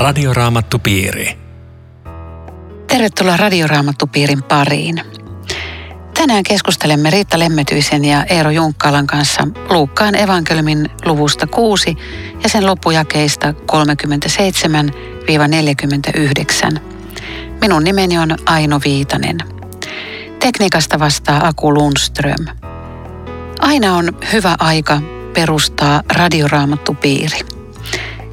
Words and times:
Radioraamattupiiri. 0.00 1.38
Tervetuloa 2.86 3.36
Radioraamattupiirin 3.36 4.42
pariin. 4.42 5.00
Tänään 6.14 6.42
keskustelemme 6.42 7.10
Riitta 7.10 7.38
Lemmetyisen 7.38 8.04
ja 8.04 8.24
Eero 8.24 8.50
Junkkalan 8.50 9.06
kanssa 9.06 9.48
Luukkaan 9.70 10.14
evankeliumin 10.14 10.90
luvusta 11.04 11.46
6 11.46 11.96
ja 12.42 12.48
sen 12.48 12.66
loppujakeista 12.66 13.54
37-49. 16.76 16.78
Minun 17.60 17.84
nimeni 17.84 18.18
on 18.18 18.36
Aino 18.46 18.80
Viitanen. 18.84 19.38
Tekniikasta 20.38 20.98
vastaa 20.98 21.46
Aku 21.46 21.74
Lundström. 21.74 22.46
Aina 23.60 23.96
on 23.96 24.18
hyvä 24.32 24.56
aika 24.58 25.00
perustaa 25.34 26.02
radioraamattupiiri. 26.12 27.59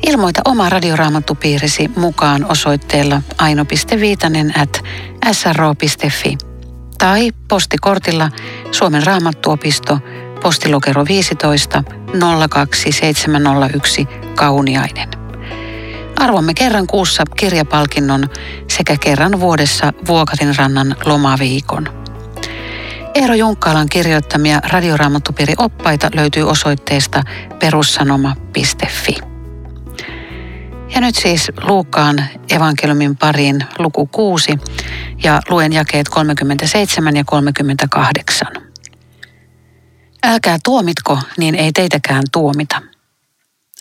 Ilmoita 0.08 0.42
oma 0.46 0.70
radioraamattupiirisi 0.70 1.92
mukaan 1.96 2.46
osoitteella 2.50 3.22
aino.viitanen 3.38 4.60
at 4.60 4.84
sro.fi 5.32 6.38
tai 6.98 7.32
postikortilla 7.48 8.30
Suomen 8.72 9.06
raamattuopisto 9.06 10.00
postilokero 10.42 11.06
15 11.06 11.84
02701 12.50 14.08
Kauniainen. 14.36 15.10
Arvomme 16.20 16.54
kerran 16.54 16.88
kuussa 16.88 17.24
kirjapalkinnon 17.36 18.30
sekä 18.68 18.98
kerran 19.00 19.40
vuodessa 19.40 19.94
Vuokatin 20.08 20.56
rannan 20.56 20.96
lomaviikon. 21.06 22.08
Eero 23.16 23.34
Junkkalan 23.36 23.90
kirjoittamia 23.90 24.60
radioraamattupiiri-oppaita 24.70 26.10
löytyy 26.16 26.44
osoitteesta 26.44 27.24
perussanoma.fi. 27.60 29.27
Ja 30.90 31.02
nyt 31.02 31.16
siis 31.16 31.52
Luukkaan 31.62 32.26
evankeliumin 32.50 33.18
pariin 33.18 33.66
luku 33.80 34.06
6 34.12 34.58
ja 35.24 35.42
luen 35.50 35.74
jakeet 35.74 36.10
37 36.10 37.16
ja 37.16 37.24
38. 37.24 38.48
Älkää 40.24 40.58
tuomitko, 40.64 41.20
niin 41.38 41.56
ei 41.56 41.72
teitäkään 41.72 42.24
tuomita. 42.32 42.82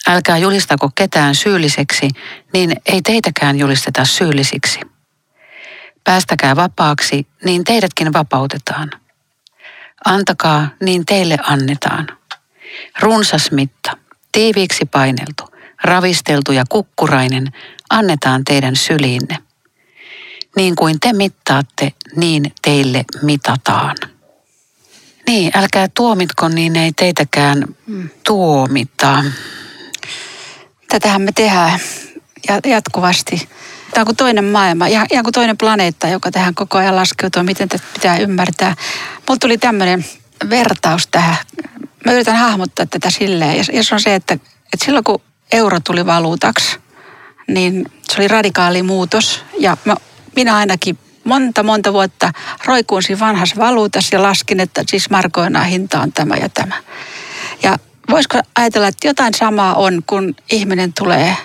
Älkää 0.08 0.38
julistako 0.38 0.90
ketään 0.94 1.34
syylliseksi, 1.34 2.08
niin 2.52 2.72
ei 2.86 3.02
teitäkään 3.02 3.58
julisteta 3.58 4.04
syyllisiksi. 4.04 4.80
Päästäkää 6.04 6.56
vapaaksi, 6.56 7.26
niin 7.44 7.64
teidätkin 7.64 8.12
vapautetaan. 8.12 8.90
Antakaa, 10.04 10.68
niin 10.80 11.06
teille 11.06 11.36
annetaan. 11.42 12.06
Runsas 13.00 13.50
mitta, 13.50 13.96
tiiviiksi 14.32 14.84
paineltu, 14.84 15.55
ravisteltu 15.86 16.52
ja 16.52 16.64
kukkurainen 16.68 17.52
annetaan 17.90 18.44
teidän 18.44 18.76
syliinne. 18.76 19.38
Niin 20.56 20.76
kuin 20.76 21.00
te 21.00 21.12
mittaatte, 21.12 21.92
niin 22.16 22.52
teille 22.62 23.04
mitataan. 23.22 23.96
Niin, 25.26 25.50
älkää 25.54 25.88
tuomitko, 25.94 26.48
niin 26.48 26.76
ei 26.76 26.92
teitäkään 26.92 27.64
tuomita. 28.26 29.24
Tätähän 30.88 31.22
me 31.22 31.32
tehdään 31.32 31.80
jatkuvasti. 32.66 33.48
Tämä 33.90 34.02
on 34.02 34.06
kuin 34.06 34.16
toinen 34.16 34.44
maailma, 34.44 34.86
ihan, 34.86 35.06
kuin 35.08 35.32
toinen 35.32 35.56
planeetta, 35.56 36.08
joka 36.08 36.30
tähän 36.30 36.54
koko 36.54 36.78
ajan 36.78 36.96
laskeutuu, 36.96 37.42
miten 37.42 37.68
tätä 37.68 37.84
pitää 37.92 38.18
ymmärtää. 38.18 38.74
Mulla 39.28 39.38
tuli 39.40 39.58
tämmöinen 39.58 40.04
vertaus 40.50 41.06
tähän. 41.06 41.36
Mä 42.04 42.12
yritän 42.12 42.36
hahmottaa 42.36 42.86
tätä 42.86 43.10
silleen, 43.10 43.56
ja 43.72 43.84
se 43.84 43.94
on 43.94 44.00
se, 44.00 44.14
että, 44.14 44.34
että 44.34 44.84
silloin 44.84 45.04
kun 45.04 45.22
euro 45.52 45.80
tuli 45.80 46.06
valuutaksi, 46.06 46.78
niin 47.48 47.92
se 48.08 48.20
oli 48.20 48.28
radikaali 48.28 48.82
muutos. 48.82 49.42
Ja 49.58 49.76
mä, 49.84 49.96
minä 50.36 50.56
ainakin 50.56 50.98
monta, 51.24 51.62
monta 51.62 51.92
vuotta 51.92 52.32
roikuin 52.64 53.02
siinä 53.02 53.20
vanhassa 53.20 53.56
valuutassa 53.56 54.16
ja 54.16 54.22
laskin, 54.22 54.60
että 54.60 54.84
siis 54.88 55.10
markoina 55.10 55.62
hinta 55.62 56.00
on 56.00 56.12
tämä 56.12 56.36
ja 56.36 56.48
tämä. 56.48 56.74
Ja 57.62 57.78
voisiko 58.10 58.40
ajatella, 58.56 58.88
että 58.88 59.08
jotain 59.08 59.34
samaa 59.34 59.74
on, 59.74 60.02
kun 60.06 60.34
ihminen 60.52 60.92
tulee, 60.92 61.36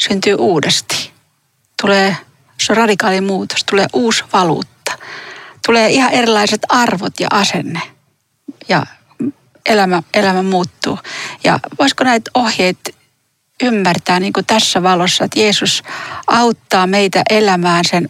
syntyy 0.00 0.34
uudesti. 0.34 1.10
Tulee, 1.82 2.16
se 2.60 2.72
on 2.72 2.76
radikaali 2.76 3.20
muutos, 3.20 3.64
tulee 3.64 3.86
uusi 3.92 4.24
valuutta. 4.32 4.92
Tulee 5.66 5.90
ihan 5.90 6.12
erilaiset 6.12 6.60
arvot 6.68 7.20
ja 7.20 7.28
asenne. 7.30 7.80
Ja 8.68 8.86
elämä, 9.66 10.02
elämä 10.14 10.42
muuttuu. 10.42 10.98
Ja 11.44 11.60
voisiko 11.78 12.04
näitä 12.04 12.30
ohjeita 12.34 12.90
ymmärtää 13.62 14.20
niin 14.20 14.32
kuin 14.32 14.46
tässä 14.46 14.82
valossa, 14.82 15.24
että 15.24 15.40
Jeesus 15.40 15.82
auttaa 16.26 16.86
meitä 16.86 17.22
elämään 17.30 17.84
sen 17.90 18.08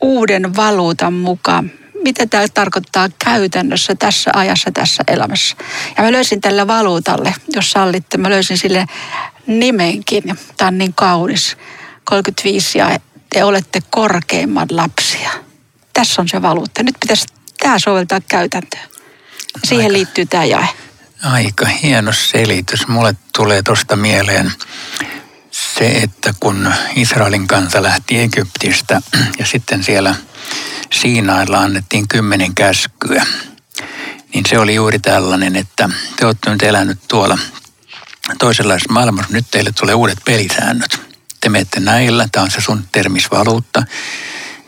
uuden 0.00 0.56
valuutan 0.56 1.12
mukaan. 1.12 1.70
Mitä 2.04 2.26
tämä 2.26 2.48
tarkoittaa 2.54 3.08
käytännössä 3.24 3.94
tässä 3.94 4.30
ajassa, 4.34 4.70
tässä 4.70 5.02
elämässä. 5.08 5.56
Ja 5.96 6.02
mä 6.02 6.12
löysin 6.12 6.40
tällä 6.40 6.66
valuutalle, 6.66 7.34
jos 7.48 7.70
sallitte, 7.70 8.18
mä 8.18 8.30
löysin 8.30 8.58
sille 8.58 8.86
nimenkin. 9.46 10.22
Tämä 10.56 10.68
on 10.68 10.78
niin 10.78 10.94
kaunis. 10.94 11.56
35 12.04 12.78
ja 12.78 13.00
te 13.30 13.44
olette 13.44 13.80
korkeimman 13.90 14.68
lapsia. 14.70 15.30
Tässä 15.92 16.22
on 16.22 16.28
se 16.28 16.42
valuutta. 16.42 16.82
Nyt 16.82 16.96
pitäisi 17.00 17.26
tämä 17.58 17.78
soveltaa 17.78 18.20
käytäntöön. 18.28 18.88
Siihen 19.64 19.84
Aika. 19.86 19.92
liittyy 19.92 20.26
tämä 20.26 20.44
jae. 20.44 20.68
Aika 21.32 21.66
hieno 21.66 22.12
selitys. 22.12 22.88
Mulle 22.88 23.14
tulee 23.36 23.62
tuosta 23.62 23.96
mieleen 23.96 24.52
se, 25.50 25.86
että 25.88 26.34
kun 26.40 26.72
Israelin 26.96 27.46
kansa 27.46 27.82
lähti 27.82 28.18
Egyptistä 28.18 29.02
ja 29.38 29.46
sitten 29.46 29.84
siellä 29.84 30.14
Siinailla 30.92 31.58
annettiin 31.58 32.08
kymmenen 32.08 32.54
käskyä, 32.54 33.26
niin 34.34 34.46
se 34.48 34.58
oli 34.58 34.74
juuri 34.74 34.98
tällainen, 34.98 35.56
että 35.56 35.88
te 36.16 36.26
olette 36.26 36.50
nyt 36.50 36.62
elänyt 36.62 36.98
tuolla 37.08 37.38
toisenlaisessa 38.38 38.92
maailmassa, 38.92 39.32
nyt 39.32 39.46
teille 39.50 39.72
tulee 39.72 39.94
uudet 39.94 40.18
pelisäännöt. 40.24 41.00
Te 41.40 41.48
menette 41.48 41.80
näillä, 41.80 42.28
tämä 42.32 42.44
on 42.44 42.50
se 42.50 42.60
sun 42.60 42.84
termisvaluutta, 42.92 43.82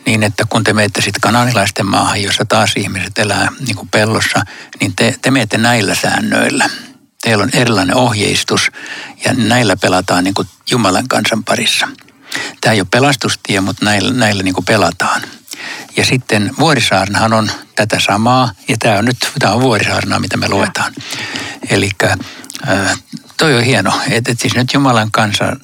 niin 0.05 0.23
että 0.23 0.45
kun 0.49 0.63
te 0.63 0.73
menette 0.73 1.01
sitten 1.01 1.21
kananilaisten 1.21 1.85
maahan, 1.85 2.23
jossa 2.23 2.45
taas 2.45 2.73
ihmiset 2.75 3.17
elää 3.17 3.51
niin 3.59 3.75
kuin 3.75 3.89
pellossa, 3.89 4.43
niin 4.79 4.95
te, 4.95 5.15
te 5.21 5.31
menette 5.31 5.57
näillä 5.57 5.95
säännöillä. 5.95 6.69
Teillä 7.21 7.43
on 7.43 7.49
erilainen 7.53 7.95
ohjeistus 7.95 8.71
ja 9.25 9.33
näillä 9.33 9.77
pelataan 9.77 10.23
niin 10.23 10.33
kuin 10.33 10.47
Jumalan 10.71 11.07
kansan 11.07 11.43
parissa. 11.43 11.87
Tämä 12.61 12.73
ei 12.73 12.81
ole 12.81 12.87
pelastustie, 12.91 13.61
mutta 13.61 13.85
näillä, 13.85 14.13
näillä 14.13 14.43
niin 14.43 14.53
kuin 14.53 14.65
pelataan. 14.65 15.21
Ja 15.97 16.05
sitten 16.05 16.51
Vuorisaarnahan 16.59 17.33
on 17.33 17.51
tätä 17.75 17.99
samaa, 17.99 18.51
ja 18.67 18.75
tämä 18.79 18.97
on 18.97 19.05
nyt 19.05 19.17
tämä 19.39 19.53
on 19.53 19.61
Vuorisaarnaa, 19.61 20.19
mitä 20.19 20.37
me 20.37 20.49
luetaan. 20.49 20.93
Eli 21.69 21.89
toi 23.37 23.55
on 23.55 23.63
hieno, 23.63 24.01
että, 24.09 24.31
että 24.31 24.41
siis 24.41 24.55
nyt 24.55 24.73
Jumalan 24.73 25.11
kansan 25.11 25.61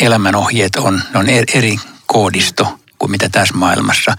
elämän 0.00 0.34
ohjeet 0.34 0.76
on, 0.76 1.02
on 1.14 1.26
eri 1.28 1.76
koodisto 2.06 2.79
kuin 3.00 3.10
mitä 3.10 3.28
tässä 3.28 3.54
maailmassa. 3.54 4.14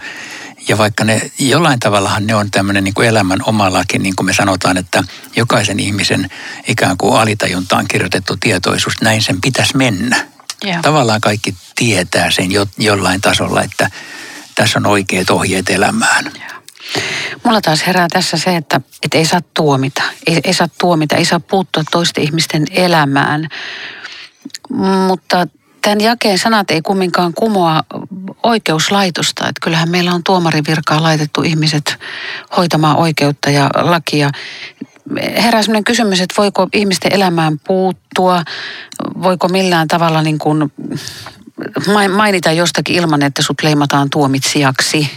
Ja 0.68 0.78
vaikka 0.78 1.04
ne 1.04 1.30
jollain 1.38 1.80
tavallahan 1.80 2.26
ne 2.26 2.34
on 2.34 2.50
tämmöinen 2.50 2.84
niin 2.84 2.94
kuin 2.94 3.08
elämän 3.08 3.38
oma 3.46 3.72
laki, 3.72 3.98
niin 3.98 4.16
kuin 4.16 4.26
me 4.26 4.32
sanotaan, 4.34 4.76
että 4.76 5.04
jokaisen 5.36 5.80
ihmisen 5.80 6.30
ikään 6.68 6.96
kuin 6.96 7.20
alitajuntaan 7.20 7.88
kirjoitettu 7.88 8.36
tietoisuus, 8.36 9.00
näin 9.00 9.22
sen 9.22 9.40
pitäisi 9.40 9.76
mennä. 9.76 10.26
Yeah. 10.64 10.82
Tavallaan 10.82 11.20
kaikki 11.20 11.54
tietää 11.74 12.30
sen 12.30 12.52
jo, 12.52 12.66
jollain 12.78 13.20
tasolla, 13.20 13.62
että 13.62 13.90
tässä 14.54 14.78
on 14.78 14.86
oikeat 14.86 15.30
ohjeet 15.30 15.70
elämään. 15.70 16.32
Yeah. 16.38 16.52
Mulla 17.44 17.60
taas 17.60 17.86
herää 17.86 18.06
tässä 18.12 18.36
se, 18.36 18.56
että, 18.56 18.80
että 19.02 19.18
ei 19.18 19.24
saa 19.24 19.40
tuomita. 19.54 20.02
Ei, 20.26 20.40
ei 20.44 20.54
saa 20.54 20.68
tuomita, 20.80 21.16
ei 21.16 21.24
saa 21.24 21.40
puuttua 21.40 21.82
toisten 21.90 22.24
ihmisten 22.24 22.64
elämään. 22.70 23.48
Mutta 25.08 25.46
tämän 25.82 26.00
jakeen 26.00 26.38
sanat 26.38 26.70
ei 26.70 26.82
kumminkaan 26.82 27.34
kumoa 27.34 27.82
oikeuslaitosta. 28.42 29.48
Että 29.48 29.60
kyllähän 29.62 29.90
meillä 29.90 30.14
on 30.14 30.24
tuomarivirkaa 30.24 31.02
laitettu 31.02 31.42
ihmiset 31.42 31.98
hoitamaan 32.56 32.96
oikeutta 32.96 33.50
ja 33.50 33.70
lakia. 33.74 34.30
Herää 35.36 35.62
sellainen 35.62 35.84
kysymys, 35.84 36.20
että 36.20 36.34
voiko 36.38 36.68
ihmisten 36.72 37.14
elämään 37.14 37.58
puuttua, 37.58 38.42
voiko 39.22 39.48
millään 39.48 39.88
tavalla 39.88 40.22
niin 40.22 40.38
kuin 40.38 40.72
mainita 42.16 42.52
jostakin 42.52 42.96
ilman, 42.96 43.22
että 43.22 43.42
sut 43.42 43.62
leimataan 43.62 44.10
tuomitsijaksi. 44.10 45.10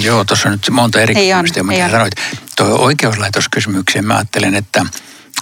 Joo, 0.00 0.24
tuossa 0.24 0.48
on 0.48 0.52
nyt 0.52 0.70
monta 0.70 1.00
eri 1.00 1.14
kysymystä, 1.14 1.62
mitä 1.62 1.90
sanoit. 1.90 2.14
Tuo 2.56 2.66
oikeuslaitoskysymykseen 2.66 4.04
mä 4.04 4.14
ajattelen, 4.14 4.54
että, 4.54 4.86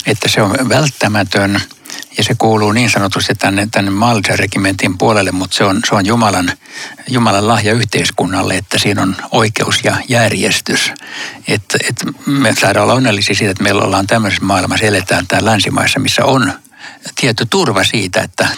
että 0.06 0.28
se 0.28 0.42
on 0.42 0.68
välttämätön– 0.68 1.60
ja 2.18 2.24
se 2.24 2.34
kuuluu 2.34 2.72
niin 2.72 2.90
sanotusti 2.90 3.34
tänne, 3.34 3.68
tänne 3.70 3.90
Malta-regimentin 3.90 4.98
puolelle, 4.98 5.32
mutta 5.32 5.56
se 5.56 5.64
on, 5.64 5.80
se 5.88 5.94
on 5.94 6.06
Jumalan, 6.06 6.52
Jumalan 7.08 7.48
lahja 7.48 7.72
yhteiskunnalle, 7.72 8.56
että 8.56 8.78
siinä 8.78 9.02
on 9.02 9.16
oikeus 9.30 9.84
ja 9.84 9.96
järjestys. 10.08 10.92
Että, 11.48 11.78
että 11.88 12.06
me 12.26 12.54
saadaan 12.60 12.84
olla 12.84 12.94
onnellisia 12.94 13.34
siitä, 13.34 13.50
että 13.50 13.62
meillä 13.62 13.82
ollaan 13.82 14.06
tämmöisessä 14.06 14.44
maailmassa, 14.44 14.86
eletään 14.86 15.26
täällä 15.26 15.50
länsimaissa, 15.50 16.00
missä 16.00 16.24
on 16.24 16.52
tietty 17.20 17.46
turva 17.50 17.84
siitä, 17.84 18.20
että 18.22 18.48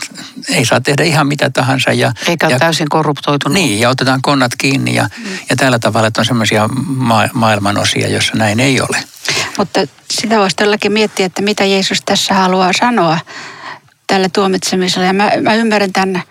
ei 0.48 0.64
saa 0.64 0.80
tehdä 0.80 1.04
ihan 1.04 1.26
mitä 1.26 1.50
tahansa. 1.50 1.92
Ja, 1.92 2.12
Eikä 2.26 2.46
ole 2.46 2.54
ja, 2.54 2.58
täysin 2.58 2.88
korruptoitunut. 2.88 3.54
Niin, 3.54 3.80
ja 3.80 3.90
otetaan 3.90 4.22
konnat 4.22 4.52
kiinni 4.58 4.94
ja, 4.94 5.08
mm. 5.18 5.24
ja 5.50 5.56
tällä 5.56 5.78
tavalla, 5.78 6.06
että 6.06 6.20
on 6.20 6.24
semmoisia 6.24 6.68
ma- 6.86 7.28
maailman 7.32 7.78
osia, 7.78 8.08
joissa 8.08 8.32
näin 8.34 8.60
ei 8.60 8.80
ole. 8.80 9.04
Mutta 9.60 9.80
sitä 10.10 10.38
voisi 10.38 10.56
todellakin 10.56 10.92
miettiä, 10.92 11.26
että 11.26 11.42
mitä 11.42 11.64
Jeesus 11.64 12.02
tässä 12.04 12.34
haluaa 12.34 12.70
sanoa 12.80 13.18
tällä 14.06 14.28
tuomitsemisella. 14.32 15.06
Ja 15.06 15.12
mä, 15.12 15.30
mä 15.42 15.54
ymmärrän 15.54 15.92
tämän 15.92 16.22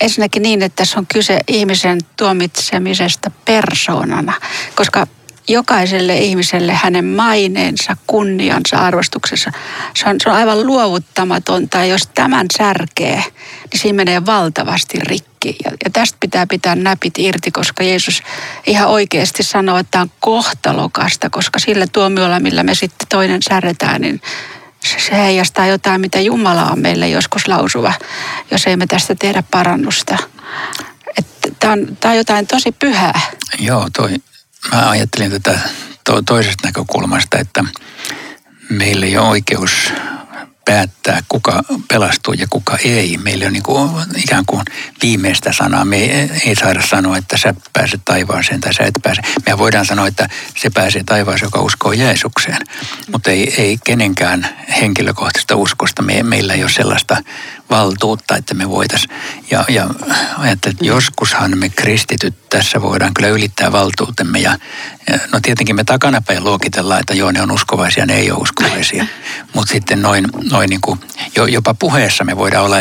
ensinnäkin 0.00 0.42
niin, 0.42 0.62
että 0.62 0.76
tässä 0.76 0.98
on 0.98 1.06
kyse 1.06 1.40
ihmisen 1.48 2.00
tuomitsemisesta 2.16 3.30
persoonana, 3.44 4.32
koska 4.74 5.06
jokaiselle 5.50 6.18
ihmiselle 6.18 6.74
hänen 6.74 7.04
maineensa, 7.04 7.96
kunniansa, 8.06 8.76
arvostuksensa, 8.76 9.52
se 9.94 10.08
on, 10.08 10.16
se 10.22 10.30
on 10.30 10.36
aivan 10.36 10.66
luovuttamatonta. 10.66 11.84
Jos 11.84 12.08
tämän 12.14 12.46
särkee, 12.58 13.24
niin 13.72 13.80
siinä 13.80 13.96
menee 13.96 14.26
valtavasti 14.26 14.98
rikki. 15.00 15.56
Ja, 15.64 15.70
ja 15.84 15.90
tästä 15.90 16.16
pitää 16.20 16.46
pitää 16.46 16.74
näpit 16.74 17.18
irti, 17.18 17.50
koska 17.50 17.84
Jeesus 17.84 18.22
ihan 18.66 18.88
oikeasti 18.88 19.42
sanoo, 19.42 19.78
että 19.78 19.90
tämä 19.90 20.02
on 20.02 20.10
kohtalokasta, 20.20 21.30
koska 21.30 21.58
sillä 21.58 21.86
tuomiolla, 21.92 22.40
millä 22.40 22.62
me 22.62 22.74
sitten 22.74 23.08
toinen 23.08 23.42
särjetään, 23.42 24.00
niin 24.00 24.20
se 24.80 25.12
heijastaa 25.12 25.66
jotain, 25.66 26.00
mitä 26.00 26.20
Jumala 26.20 26.64
on 26.64 26.78
meille 26.78 27.08
joskus 27.08 27.48
lausuva, 27.48 27.92
jos 28.50 28.66
ei 28.66 28.76
me 28.76 28.86
tästä 28.86 29.14
tehdä 29.14 29.42
parannusta. 29.50 30.16
Tämä 31.60 31.72
on, 31.72 31.96
on 32.04 32.16
jotain 32.16 32.46
tosi 32.46 32.72
pyhää. 32.72 33.20
Joo, 33.58 33.88
toi, 33.96 34.14
mä 34.72 34.90
ajattelin 34.90 35.30
tätä 35.30 35.60
to, 36.04 36.22
toisesta 36.22 36.68
näkökulmasta, 36.68 37.38
että 37.38 37.64
meillä 38.70 39.06
ei 39.06 39.18
ole 39.18 39.28
oikeus 39.28 39.92
päättää, 40.64 41.22
kuka 41.28 41.62
pelastuu 41.88 42.34
ja 42.34 42.46
kuka 42.50 42.76
ei. 42.84 43.18
Meillä 43.22 43.46
on 43.46 43.52
niin 43.52 43.62
kuin, 43.62 43.90
ikään 44.16 44.46
kuin 44.46 44.62
viimeistä 45.02 45.52
sanaa. 45.52 45.84
Me 45.84 45.96
ei, 45.96 46.30
ei 46.46 46.54
saada 46.54 46.82
sanoa, 46.82 47.16
että 47.16 47.36
sä 47.36 47.54
pääset 47.72 48.00
taivaaseen 48.04 48.60
tai 48.60 48.74
sä 48.74 48.84
et 48.84 48.94
pääse. 49.02 49.22
Me 49.46 49.58
voidaan 49.58 49.86
sanoa, 49.86 50.06
että 50.06 50.28
se 50.56 50.70
pääsee 50.70 51.02
taivaaseen, 51.06 51.46
joka 51.46 51.60
uskoo 51.60 51.92
Jeesukseen. 51.92 52.58
Mutta 53.12 53.30
ei, 53.30 53.54
ei 53.58 53.78
kenenkään 53.84 54.48
henkilökohtaista 54.80 55.56
uskosta. 55.56 56.02
Me, 56.02 56.22
meillä 56.22 56.54
ei 56.54 56.62
ole 56.62 56.70
sellaista 56.70 57.16
valtuutta, 57.70 58.36
että 58.36 58.54
me 58.54 58.68
voitaisiin. 58.68 59.16
Ja, 59.50 59.64
ja 59.68 59.88
ajattelin, 60.38 60.74
että 60.74 60.84
joskushan 60.84 61.58
me 61.58 61.68
kristityt 61.68 62.34
tässä 62.50 62.82
voidaan 62.82 63.14
kyllä 63.14 63.28
ylittää 63.28 63.72
valtuutemme. 63.72 64.38
Ja, 64.38 64.58
ja 65.10 65.18
no 65.32 65.40
tietenkin 65.42 65.76
me 65.76 65.84
takanapäin 65.84 66.44
luokitellaan, 66.44 67.00
että 67.00 67.14
joo, 67.14 67.32
ne 67.32 67.42
on 67.42 67.50
uskovaisia, 67.50 68.06
ne 68.06 68.14
ei 68.14 68.30
ole 68.30 68.40
uskovaisia. 68.42 69.06
Mutta 69.54 69.72
sitten 69.72 70.02
noin, 70.02 70.24
noin 70.50 70.70
niin 70.70 70.80
kuin, 70.80 71.00
jo, 71.36 71.46
jopa 71.46 71.74
puheessa 71.74 72.24
me 72.24 72.36
voidaan 72.36 72.64
olla 72.64 72.76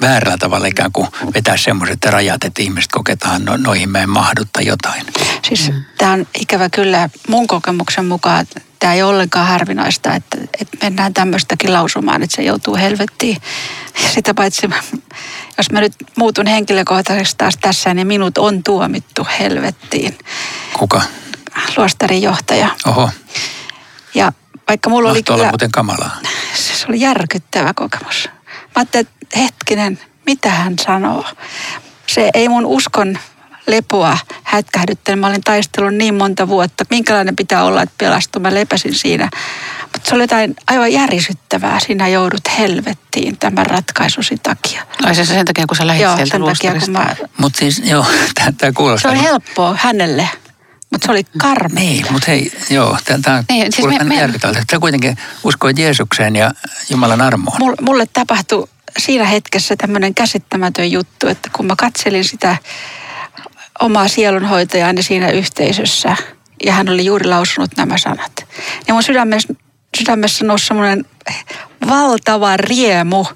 väärällä 0.00 0.38
tavalla 0.38 0.66
ikään 0.66 0.92
kuin 0.92 1.08
vetää 1.34 1.56
semmoiset 1.56 2.04
rajat, 2.04 2.44
että 2.44 2.62
ihmiset 2.62 2.92
koketaan, 2.92 3.44
no, 3.44 3.56
noihin 3.56 3.90
me 3.90 4.00
ei 4.00 4.06
mahdutta 4.06 4.62
jotain. 4.62 5.06
Siis 5.48 5.70
mm. 5.72 5.84
tämä 5.98 6.12
on 6.12 6.26
ikävä 6.40 6.68
kyllä 6.70 7.08
mun 7.28 7.46
kokemuksen 7.46 8.04
mukaan, 8.04 8.46
tämä 8.78 8.94
ei 8.94 9.02
ole 9.02 9.10
ollenkaan 9.10 9.46
harvinaista, 9.46 10.14
että, 10.14 10.38
että 10.60 10.78
mennään 10.82 11.14
tämmöistäkin 11.14 11.72
lausumaan, 11.72 12.22
että 12.22 12.36
se 12.36 12.42
joutuu 12.42 12.76
helvettiin. 12.76 13.36
Ja 14.02 14.08
sitä 14.08 14.34
paitsi, 14.34 14.70
jos 15.58 15.70
mä 15.72 15.80
nyt 15.80 15.92
muutun 16.16 16.46
henkilökohtaisesti 16.46 17.34
taas 17.38 17.56
tässä, 17.60 17.94
niin 17.94 18.06
minut 18.06 18.38
on 18.38 18.62
tuomittu 18.62 19.26
helvettiin. 19.38 20.18
Kuka? 20.78 21.02
Luostarin 21.76 22.22
johtaja. 22.22 22.68
Oho. 22.86 23.10
Ja 24.14 24.32
vaikka 24.68 24.90
mulla 24.90 25.08
Mahto 25.08 25.32
oli 25.32 25.38
kyllä... 25.38 25.50
muuten 25.50 25.70
kamalaa. 25.70 26.16
Se 26.54 26.86
oli 26.88 27.00
järkyttävä 27.00 27.74
kokemus. 27.74 28.28
Mä 28.48 28.70
ajattelin, 28.76 29.06
että 29.22 29.38
hetkinen, 29.38 30.00
mitä 30.26 30.50
hän 30.50 30.74
sanoo. 30.86 31.24
Se 32.06 32.30
ei 32.34 32.48
mun 32.48 32.66
uskon 32.66 33.18
lepoa 33.68 34.18
hätkähdyttänyt. 34.42 35.20
Mä 35.20 35.26
olin 35.26 35.40
taistellut 35.40 35.94
niin 35.94 36.14
monta 36.14 36.48
vuotta, 36.48 36.84
minkälainen 36.90 37.36
pitää 37.36 37.64
olla, 37.64 37.82
että 37.82 37.94
pelastuu. 37.98 38.42
Mä 38.42 38.54
lepäsin 38.54 38.94
siinä. 38.94 39.28
Mutta 39.82 40.08
se 40.08 40.14
oli 40.14 40.22
jotain 40.22 40.56
aivan 40.66 40.92
järisyttävää. 40.92 41.80
Sinä 41.80 42.08
joudut 42.08 42.40
helvettiin 42.58 43.36
tämän 43.38 43.66
ratkaisusi 43.66 44.36
takia. 44.42 44.82
Ai 45.04 45.14
se 45.14 45.24
sen 45.24 45.46
takia, 45.46 45.66
kun 45.66 45.76
sä 45.76 45.86
lähdit 45.86 46.02
Joo, 46.02 46.16
sieltä 46.16 46.30
sen 46.32 46.44
takia, 46.44 46.74
kun 46.80 46.90
mä... 46.92 47.16
Mutta 47.38 47.58
siis, 47.58 47.82
joo, 47.84 48.06
tämä 48.34 48.50
Se 48.60 48.72
kuulostaa. 48.72 49.12
oli 49.12 49.22
helppoa 49.22 49.76
hänelle, 49.80 50.28
mutta 50.90 51.06
se 51.06 51.12
oli 51.12 51.24
karmea. 51.38 51.84
Niin, 51.84 52.06
mutta 52.10 52.24
hei, 52.30 52.52
joo, 52.70 52.98
tämä 53.22 53.36
Niin, 53.36 53.44
niin, 53.48 53.62
siis 53.72 53.76
kuulostaa 53.76 54.04
me- 54.04 54.14
me, 54.26 54.26
me-. 54.26 54.62
Sä 54.70 54.78
kuitenkin 54.80 55.16
uskoit 55.44 55.78
Jeesukseen 55.78 56.36
ja 56.36 56.50
Jumalan 56.90 57.20
armoon. 57.20 57.56
Mulle, 57.60 57.76
mulle 57.80 58.06
tapahtui 58.12 58.68
siinä 58.98 59.24
hetkessä 59.24 59.76
tämmöinen 59.76 60.14
käsittämätön 60.14 60.90
juttu, 60.92 61.28
että 61.28 61.50
kun 61.52 61.66
mä 61.66 61.74
katselin 61.76 62.24
sitä 62.24 62.56
omaa 63.80 64.08
sielunhoitajaani 64.08 65.02
siinä 65.02 65.30
yhteisössä, 65.30 66.16
ja 66.64 66.72
hän 66.72 66.88
oli 66.88 67.04
juuri 67.04 67.28
lausunut 67.28 67.70
nämä 67.76 67.98
sanat, 67.98 68.32
niin 68.86 68.94
mun 68.94 69.02
sydämessä, 69.02 69.54
sydämessä 69.98 70.44
nousi 70.44 70.66
semmoinen 70.66 71.04
valtava 71.88 72.56
riemu, 72.56 73.26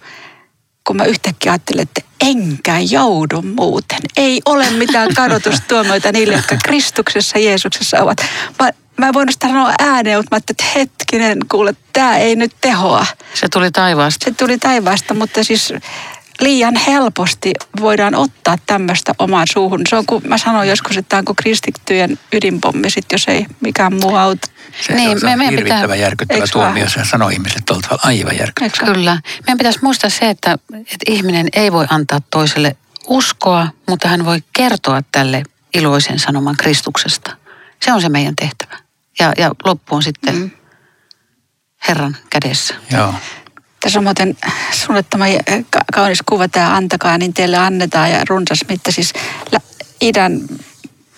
kun 0.87 0.97
mä 0.97 1.05
yhtäkkiä 1.05 1.53
ajattelin, 1.53 1.83
että 1.83 2.01
enkä 2.21 2.79
joudu 2.91 3.43
muuten. 3.43 3.99
Ei 4.17 4.41
ole 4.45 4.71
mitään 4.71 5.15
kadotustuomioita 5.15 6.13
niille, 6.13 6.35
jotka 6.35 6.57
Kristuksessa 6.65 7.39
Jeesuksessa 7.39 8.03
ovat. 8.03 8.19
Mä, 8.61 8.71
mä 8.97 9.09
en 9.09 9.15
voinut 9.15 9.33
sitä 9.33 9.49
sanoa 9.49 9.73
ääneen, 9.79 10.19
mutta 10.19 10.37
mä 10.37 10.37
ajattelin, 10.37 10.57
että 10.61 10.79
hetkinen, 10.79 11.39
kuule, 11.51 11.75
tämä 11.93 12.17
ei 12.17 12.37
nyt 12.37 12.53
tehoa. 12.61 13.07
Se 13.35 13.49
tuli 13.49 13.71
taivaasta. 13.71 14.25
Se 14.25 14.31
tuli 14.31 14.59
taivaasta, 14.59 15.15
mutta 15.15 15.45
siis 15.45 15.73
liian 16.43 16.77
helposti 16.77 17.53
voidaan 17.81 18.15
ottaa 18.15 18.57
tämmöistä 18.67 19.13
omaan 19.19 19.47
suuhun. 19.53 19.81
Se 19.89 19.97
on 19.97 20.07
kuin 20.07 20.23
mä 20.29 20.39
sanoin 20.39 20.69
joskus, 20.69 20.97
että 20.97 21.09
tämä 21.09 21.19
on 21.19 21.25
kuin 21.25 21.37
kristittyjen 21.37 22.19
ydinpommi, 22.33 22.91
sit, 22.91 23.05
jos 23.13 23.29
ei 23.29 23.47
mikään 23.61 23.95
muu 23.95 24.17
auta. 24.17 24.49
Se 24.87 24.93
Niin, 24.95 25.11
on 25.11 25.39
me- 25.39 25.51
hirvittävä 25.51 25.81
pitää- 25.83 25.97
järkyttävä 25.97 26.45
tuomio. 26.53 26.89
Se 26.89 27.01
sanoo 27.05 27.29
ihmisille 27.29 27.63
tuolla 27.67 27.83
tavalla 27.83 28.03
aivan 28.05 28.39
järkyttävä. 28.39 28.87
Se? 28.87 28.93
Kyllä. 28.93 29.21
Meidän 29.47 29.59
pitäisi 29.59 29.79
muistaa 29.83 30.11
se, 30.11 30.31
että, 30.31 30.59
että 30.79 30.97
ihminen 31.09 31.49
ei 31.53 31.73
voi 31.73 31.87
antaa 31.91 32.21
toiselle 32.31 32.77
uskoa, 33.07 33.69
mutta 33.89 34.09
hän 34.09 34.25
voi 34.25 34.39
kertoa 34.53 35.03
tälle 35.13 35.43
iloisen 35.75 36.19
sanoman 36.19 36.57
Kristuksesta. 36.57 37.37
Se 37.83 37.93
on 37.93 38.01
se 38.03 38.09
meidän 38.09 38.37
tehtävä. 38.37 38.77
Ja, 39.19 39.33
ja 39.39 39.51
loppu 39.65 39.95
on 39.95 40.03
sitten 40.03 40.35
mm. 40.37 40.51
Herran 41.89 42.17
kädessä. 42.31 42.75
Joo. 42.93 43.15
Tässä 43.83 43.99
on 43.99 44.05
muuten 44.05 44.37
suunnattoman 44.73 45.29
ka- 45.71 45.85
kaunis 45.93 46.23
kuva 46.27 46.49
tämä 46.49 46.77
antakaa, 46.77 47.19
niin 47.19 47.35
teille 47.35 47.57
annetaan 47.57 48.11
ja 48.11 48.23
runsas 48.29 48.61
mitta. 48.69 48.93
Siis 48.93 49.13
idän 50.01 50.41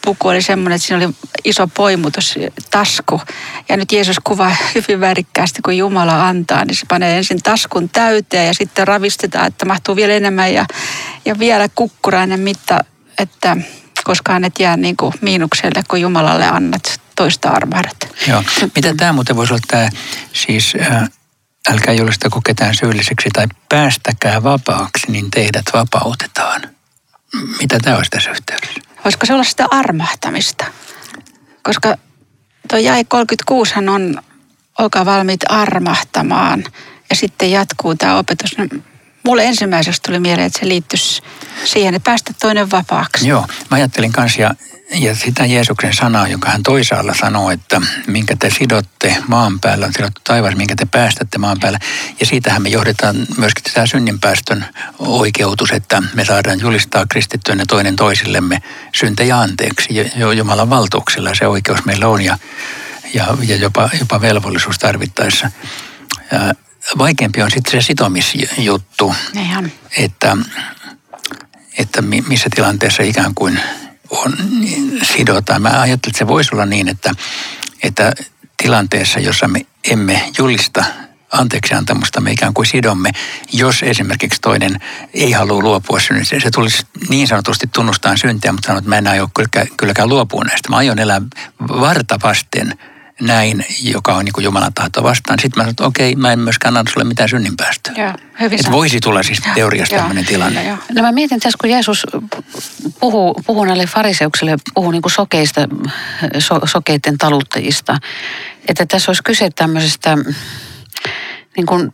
puku 0.05 0.29
oli 0.29 0.43
semmoinen, 0.43 0.77
että 0.77 0.89
siinä 0.89 1.07
oli 1.07 1.15
iso 1.45 1.67
poimutus, 1.67 2.35
tasku. 2.71 3.21
Ja 3.69 3.77
nyt 3.77 3.93
Jeesus 3.93 4.17
kuvaa 4.25 4.57
hyvin 4.75 5.01
värikkäästi, 5.01 5.63
kun 5.63 5.77
Jumala 5.77 6.29
antaa, 6.29 6.65
niin 6.65 6.77
se 6.77 6.87
panee 6.89 7.17
ensin 7.17 7.43
taskun 7.43 7.89
täyteen 7.89 8.47
ja 8.47 8.55
sitten 8.55 8.89
ravistetaan, 8.89 9.47
että 9.47 9.67
mahtuu 9.67 9.97
vielä 9.97 10.13
enemmän 10.13 10.55
ja, 10.55 10.67
ja 11.25 11.39
vielä 11.39 11.69
kukkurainen 11.75 12.41
mitta, 12.41 12.85
että 13.19 13.57
koskaan 14.05 14.45
et 14.45 14.59
jää 14.59 14.77
niin 14.77 14.97
kuin 14.97 15.15
miinukselle, 15.21 15.83
kun 15.89 16.01
Jumalalle 16.01 16.47
annat 16.47 17.01
toista 17.17 17.49
armahdat. 17.49 17.97
Joo. 18.29 18.43
Mitä 18.75 18.95
tämä 18.97 19.13
muuten 19.13 19.37
voisi 19.37 19.53
olla 19.53 19.63
tämä, 19.69 19.89
siis 20.33 20.73
äh, 20.81 21.09
älkää 21.73 21.95
julistako 21.95 22.41
ketään 22.41 22.75
syylliseksi 22.75 23.29
tai 23.33 23.47
päästäkää 23.69 24.43
vapaaksi, 24.43 25.11
niin 25.11 25.31
teidät 25.31 25.65
vapautetaan. 25.73 26.63
Mitä 27.61 27.79
tämä 27.83 27.97
olisi 27.97 28.11
tässä 28.11 28.31
yhteydessä? 28.31 28.81
Voisiko 29.05 29.27
se 29.27 29.33
olla 29.35 29.45
sitä 29.45 29.67
armahtamista? 29.71 30.65
Koska 31.63 31.97
tuo 32.69 32.79
jae 32.79 33.05
36 33.05 33.75
on, 33.91 34.23
olkaa 34.79 35.07
valmiit 35.07 35.41
armahtamaan. 35.49 36.65
Ja 37.11 37.17
sitten 37.17 37.51
jatkuu 37.51 37.95
tämä 37.95 38.17
opetus. 38.17 38.57
Mulle 39.25 39.45
ensimmäiseksi 39.45 40.03
tuli 40.03 40.21
mieleen, 40.21 40.47
että 40.47 40.59
se 40.59 40.69
liittyisi 40.69 41.23
siihen, 41.65 41.95
että 41.95 42.11
päästä 42.11 42.33
toinen 42.41 42.71
vapaaksi. 42.71 43.29
Joo, 43.29 43.47
mä 43.71 43.77
ajattelin 43.77 44.13
kanssa 44.13 44.43
ja, 44.43 44.55
ja 44.95 45.15
sitä 45.15 45.47
Jeesuksen 45.47 45.95
sanaa, 45.95 46.29
jonka 46.29 46.51
hän 46.51 46.63
toisaalla 46.63 47.15
sanoo, 47.15 47.51
että 47.51 47.81
minkä 48.07 48.37
te 48.37 48.51
sidotte 48.51 49.17
maan 49.29 49.61
päällä, 49.61 49.87
on 49.87 49.93
sidottu 49.93 50.21
taivas, 50.25 50.57
minkä 50.57 50.75
te 50.77 50.87
päästätte 50.91 51.39
maan 51.39 51.61
päällä. 51.61 51.79
Ja 52.21 52.27
siitähän 52.27 52.63
me 52.63 52.69
johdetaan 52.69 53.17
myöskin 53.37 53.73
tämä 53.75 53.87
synninpäästön 53.87 54.67
oikeutus, 54.99 55.71
että 55.71 56.03
me 56.15 56.25
saadaan 56.25 56.61
julistaa 56.61 57.07
kristittyönä 57.07 57.65
toinen 57.69 57.97
toisillemme 57.97 58.63
syntejä 58.95 59.39
anteeksi 59.39 59.89
jo- 60.17 60.33
Jumalan 60.33 60.71
valtuuksella. 60.71 61.35
Se 61.35 61.47
oikeus 61.47 61.85
meillä 61.85 62.09
on 62.09 62.23
ja, 62.23 62.39
ja, 63.15 63.37
ja 63.43 63.57
jopa, 63.57 63.91
jopa 64.01 64.21
velvollisuus 64.21 64.79
tarvittaessa. 64.79 65.51
Ja 66.33 66.55
vaikeampi 66.99 67.43
on 67.43 67.51
sitten 67.51 67.71
se 67.71 67.87
sitomisjuttu 67.87 69.15
Ihan. 69.35 69.73
että, 69.99 70.37
että 71.79 72.03
mi- 72.03 72.25
missä 72.29 72.49
tilanteessa 72.55 73.03
ikään 73.03 73.35
kuin 73.35 73.61
on, 74.11 74.33
niin 74.61 75.01
sidotaan. 75.17 75.63
Mä 75.63 75.69
ajattelin, 75.69 76.13
että 76.13 76.19
se 76.19 76.27
voisi 76.27 76.51
olla 76.53 76.67
niin, 76.67 76.89
että, 76.89 77.15
että 77.83 78.13
tilanteessa, 78.63 79.21
jossa 79.21 79.49
me 79.49 79.67
emme 79.91 80.31
julista 80.39 80.85
anteeksiantamusta 81.33 82.21
me 82.21 82.33
ikään 82.33 82.55
kuin 82.55 82.67
sidomme, 82.67 83.11
jos 83.53 83.83
esimerkiksi 83.83 84.41
toinen 84.41 84.81
ei 85.15 85.33
halua 85.33 85.63
luopua 85.63 86.01
synnistä. 86.01 86.41
Se 86.41 86.51
tulisi 86.51 86.87
niin 87.09 87.29
sanotusti 87.29 87.67
tunnustaa 87.67 88.17
syntiä, 88.17 88.53
mutta 88.53 88.67
sanoo, 88.67 88.79
että 88.79 88.89
mä 88.89 88.99
en 88.99 89.07
aio 89.07 89.29
kylläkään, 89.35 89.67
kylläkään 89.77 90.09
luopua 90.09 90.45
näistä. 90.45 90.69
Mä 90.69 90.77
aion 90.77 90.99
elää 90.99 91.23
varta 91.69 92.19
vasten 92.23 92.79
näin, 93.21 93.67
joka 93.83 94.15
on 94.15 94.25
niin 94.25 94.33
kuin 94.33 94.45
Jumalan 94.45 94.75
tahto 94.75 95.03
vastaan. 95.03 95.39
Sitten 95.39 95.61
mä 95.61 95.63
sanoin, 95.63 95.71
että 95.71 95.85
okei, 95.85 96.17
mä 96.17 96.33
en 96.33 96.39
myöskään 96.39 96.77
anna 96.77 96.91
sulle 96.93 97.05
mitään 97.05 97.29
synninpäästöä. 97.29 97.95
Joo, 97.97 98.13
hyvin 98.41 98.61
Että 98.61 98.73
voisi 98.73 99.01
tulla 99.01 99.23
siis 99.23 99.43
teoriasta 99.55 99.97
tämmöinen 99.97 100.27
tilanne. 100.27 100.69
Joo. 100.69 100.79
No 100.93 101.03
mä 101.03 101.13
mietin 101.13 101.41
tässä, 101.41 101.57
kun 101.61 101.71
Jeesus 101.71 102.07
puhuu, 103.01 103.35
puhuu 103.47 103.65
näille 103.65 103.87
fariseuksille, 103.87 104.57
puhuu 104.75 104.91
niin 104.91 105.03
kuin 105.03 105.13
sokeista, 105.13 105.61
so, 106.39 106.61
sokeiden 106.65 107.19
taluttajista, 107.19 107.99
että 108.69 108.87
tässä 108.87 109.11
olisi 109.11 109.23
kyse 109.23 109.51
tämmöisestä 109.51 110.17
niin 111.57 111.67
kuin 111.67 111.93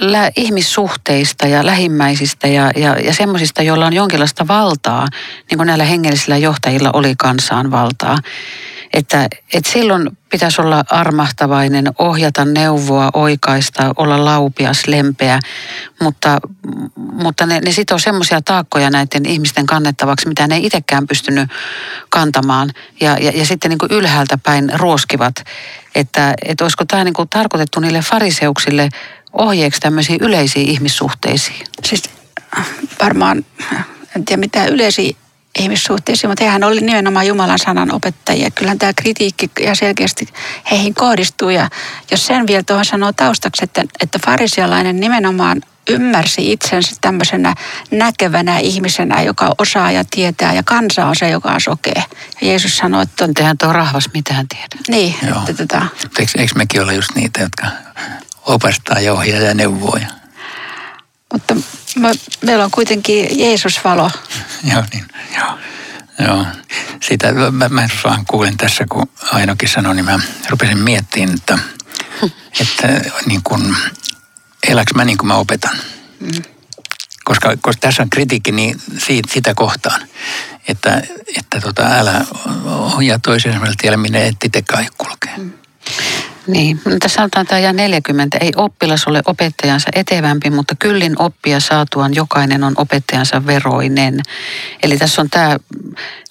lä- 0.00 0.30
ihmissuhteista 0.36 1.46
ja 1.46 1.66
lähimmäisistä 1.66 2.48
ja, 2.48 2.70
ja, 2.76 2.96
ja 2.98 3.14
semmoisista, 3.14 3.62
joilla 3.62 3.86
on 3.86 3.92
jonkinlaista 3.92 4.48
valtaa, 4.48 5.06
niin 5.50 5.58
kuin 5.58 5.66
näillä 5.66 5.84
hengellisillä 5.84 6.36
johtajilla 6.36 6.90
oli 6.92 7.14
kansaan 7.18 7.70
valtaa. 7.70 8.18
Että, 8.92 9.28
että 9.54 9.70
silloin 9.72 10.10
pitäisi 10.30 10.60
olla 10.60 10.84
armahtavainen, 10.90 11.84
ohjata 11.98 12.44
neuvoa, 12.44 13.10
oikaista, 13.14 13.92
olla 13.96 14.24
laupias, 14.24 14.86
lempeä, 14.86 15.40
mutta, 16.00 16.38
mutta 16.96 17.46
ne, 17.46 17.60
ne 17.60 17.72
sitoo 17.72 17.98
semmoisia 17.98 18.42
taakkoja 18.42 18.90
näiden 18.90 19.26
ihmisten 19.26 19.66
kannettavaksi, 19.66 20.28
mitä 20.28 20.46
ne 20.46 20.54
ei 20.54 20.66
itsekään 20.66 21.06
pystynyt 21.06 21.50
kantamaan. 22.10 22.70
Ja, 23.00 23.18
ja, 23.18 23.32
ja 23.34 23.46
sitten 23.46 23.68
niin 23.68 23.78
kuin 23.78 23.92
ylhäältä 23.92 24.38
päin 24.38 24.72
ruoskivat, 24.74 25.34
että, 25.94 26.34
että 26.44 26.64
olisiko 26.64 26.84
tämä 26.84 27.04
niin 27.04 27.14
kuin 27.14 27.28
tarkoitettu 27.28 27.80
niille 27.80 28.00
fariseuksille 28.00 28.88
ohjeeksi 29.32 29.80
tämmöisiin 29.80 30.18
yleisiin 30.20 30.68
ihmissuhteisiin. 30.68 31.66
Siis 31.84 32.02
varmaan, 33.02 33.44
en 34.16 34.24
tiedä 34.24 34.40
mitä 34.40 34.66
yleisiä 34.66 35.12
ihmissuhteisiin, 35.58 36.30
mutta 36.30 36.44
hehän 36.44 36.64
oli 36.64 36.80
nimenomaan 36.80 37.26
Jumalan 37.26 37.58
sanan 37.58 37.94
opettajia. 37.94 38.50
Kyllähän 38.50 38.78
tämä 38.78 38.92
kritiikki 38.92 39.50
ja 39.60 39.74
selkeästi 39.74 40.28
heihin 40.70 40.94
kohdistuu. 40.94 41.50
Ja 41.50 41.68
jos 42.10 42.26
sen 42.26 42.46
vielä 42.46 42.62
tuohon 42.62 42.84
sanoo 42.84 43.12
taustaksi, 43.12 43.64
että, 43.64 43.84
että 44.00 44.18
farisialainen 44.24 45.00
nimenomaan 45.00 45.60
ymmärsi 45.88 46.52
itsensä 46.52 46.96
tämmöisenä 47.00 47.54
näkevänä 47.90 48.58
ihmisenä, 48.58 49.22
joka 49.22 49.54
osaa 49.58 49.92
ja 49.92 50.04
tietää, 50.10 50.54
ja 50.54 50.62
kansa 50.62 51.06
on 51.06 51.16
se, 51.16 51.30
joka 51.30 51.48
on 51.48 51.60
sokea. 51.60 52.02
Ja 52.40 52.46
Jeesus 52.46 52.76
sanoi, 52.76 53.02
että 53.02 53.24
on... 53.24 53.34
Tehän 53.34 53.58
tuo 53.58 53.72
rahvas 53.72 54.08
mitään 54.14 54.48
tiedä. 54.48 54.76
Niin, 54.88 55.14
Joo. 55.28 55.38
että 55.40 55.54
tota, 55.54 55.86
Eikö, 56.18 56.32
eikö 56.38 56.54
mekin 56.54 56.82
olla 56.82 56.92
just 56.92 57.14
niitä, 57.14 57.40
jotka 57.40 57.66
opastaa 58.46 59.00
ja 59.00 59.12
ohjaa 59.12 59.40
ja 59.40 59.54
neuvoja? 59.54 60.06
mutta 61.32 61.54
me, 61.96 62.12
meillä 62.40 62.64
on 62.64 62.70
kuitenkin 62.70 63.38
Jeesus 63.38 63.84
valo. 63.84 64.10
Joo, 64.72 64.84
niin, 64.92 65.04
joo. 65.36 65.58
Joo, 66.18 66.46
sitä 67.02 67.32
mä, 67.32 67.68
mä 67.68 67.88
vaan 68.04 68.24
kuulin 68.26 68.56
tässä, 68.56 68.84
kun 68.90 69.08
Ainokin 69.32 69.68
sanoi, 69.68 69.94
niin 69.94 70.04
mä 70.04 70.20
rupesin 70.50 70.78
miettimään, 70.78 71.34
että, 71.34 71.58
että 72.60 73.10
niin 73.26 73.40
kuin, 73.44 73.76
eläks 74.68 74.94
mä 74.94 75.04
niin 75.04 75.18
kuin 75.18 75.26
mä 75.26 75.34
opetan. 75.34 75.76
Koska, 77.24 77.56
koska 77.60 77.80
tässä 77.80 78.02
on 78.02 78.10
kritiikki 78.10 78.52
niin 78.52 78.80
siitä, 78.98 79.32
sitä 79.32 79.54
kohtaan, 79.54 80.00
että, 80.68 81.02
että 81.38 81.60
tota, 81.60 81.82
älä 81.82 82.24
ohjaa 82.66 83.18
toisen 83.18 83.60
tiellä, 83.80 83.96
minne 83.96 84.26
et 84.26 84.44
itse 84.44 84.62
kai 84.62 84.86
kulkee. 84.98 85.34
Niin, 86.46 86.80
no 86.84 86.96
tässä 87.00 87.16
sanotaan 87.16 87.46
tämä 87.46 87.58
ja 87.58 87.72
40. 87.72 88.38
Ei 88.40 88.52
oppilas 88.56 89.06
ole 89.06 89.22
opettajansa 89.26 89.88
etevämpi, 89.94 90.50
mutta 90.50 90.74
kyllin 90.78 91.22
oppia 91.22 91.60
saatuaan 91.60 92.14
jokainen 92.14 92.64
on 92.64 92.74
opettajansa 92.76 93.46
veroinen. 93.46 94.20
Eli 94.82 94.98
tässä 94.98 95.22
on 95.22 95.30
tämä 95.30 95.56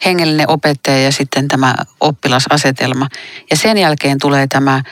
hengellinen 0.06 0.50
opettaja 0.50 1.02
ja 1.02 1.12
sitten 1.12 1.48
tämä 1.48 1.76
oppilasasetelma. 2.00 3.08
Ja 3.50 3.58
sen 3.58 3.78
jälkeen 3.78 4.18
tulee 4.18 4.48
tämä, 4.48 4.84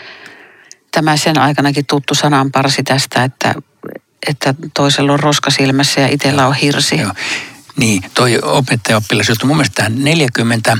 tämä 0.91 1.17
sen 1.17 1.39
aikanakin 1.39 1.85
tuttu 1.85 2.15
sananparsi 2.15 2.83
tästä, 2.83 3.23
että, 3.23 3.55
että 4.27 4.53
toisella 4.73 5.13
on 5.13 5.19
roska 5.19 5.49
silmässä 5.49 6.01
ja 6.01 6.07
itsellä 6.07 6.47
on 6.47 6.55
hirsi. 6.55 6.97
Joo. 6.97 7.11
Niin, 7.77 8.03
toi 8.13 8.39
opettaja-oppilas 8.43 9.29
juttu, 9.29 9.47
mun 9.47 9.57
mielestä 9.57 9.83
tämä 9.83 9.95
40 9.95 10.77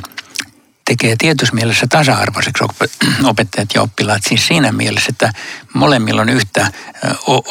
tekee 0.89 1.15
tietyssä 1.17 1.55
mielessä 1.55 1.87
tasa-arvoiseksi 1.89 2.63
op- 2.63 2.91
opettajat 3.31 3.69
ja 3.75 3.81
oppilaat. 3.81 4.21
Siis 4.29 4.47
siinä 4.47 4.71
mielessä, 4.71 5.09
että 5.09 5.33
molemmilla 5.73 6.21
on 6.21 6.29
yhtä 6.29 6.71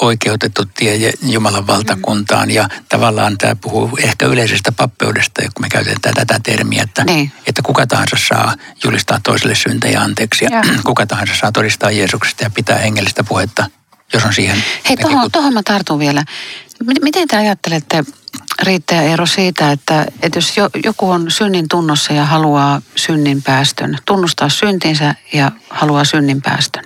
oikeutettu 0.00 0.64
tie 0.64 1.12
Jumalan 1.23 1.66
valtakuntaan. 1.66 2.50
Ja 2.50 2.68
tavallaan 2.88 3.38
tämä 3.38 3.57
puhuu 3.57 3.99
ehkä 4.02 4.26
yleisestä 4.26 4.73
pappeudesta, 4.73 5.42
kun 5.42 5.64
me 5.64 5.68
käytetään 5.68 6.14
tätä 6.14 6.40
termiä, 6.42 6.83
että, 6.83 7.04
Niin. 7.04 7.33
että 7.47 7.62
kuka 7.62 7.87
tahansa 7.87 8.16
saa 8.28 8.54
julistaa 8.85 9.21
toiselle 9.23 9.54
syntejä 9.54 10.00
anteeksi. 10.00 10.45
Ja 10.45 10.50
Joo. 10.50 10.62
kuka 10.85 11.07
tahansa 11.07 11.35
saa 11.40 11.52
todistaa 11.52 11.90
Jeesuksesta 11.90 12.45
ja 12.45 12.50
pitää 12.50 12.78
hengellistä 12.78 13.25
puhetta, 13.25 13.66
jos 14.12 14.25
on 14.25 14.33
siihen... 14.33 14.64
Hei, 14.88 14.97
tuohon, 14.97 15.30
tuohon 15.33 15.52
mä 15.54 15.62
tartun 15.62 15.99
vielä. 15.99 16.25
Miten 17.02 17.28
te 17.28 17.37
ajattelette, 17.37 18.04
Riitta 18.62 18.94
ja 18.94 19.02
Eero, 19.02 19.26
siitä, 19.26 19.73
että, 19.73 20.06
että 20.23 20.38
jos 20.38 20.56
jo, 20.56 20.70
joku 20.85 21.11
on 21.11 21.30
synnin 21.30 21.68
tunnossa 21.68 22.12
ja 22.12 22.25
haluaa 22.25 22.82
synnin 22.97 23.42
päästön, 23.42 23.99
tunnustaa 24.04 24.49
syntinsä 24.49 25.14
ja 25.32 25.52
haluaa 25.70 26.04
synnin 26.04 26.42
päästön. 26.42 26.85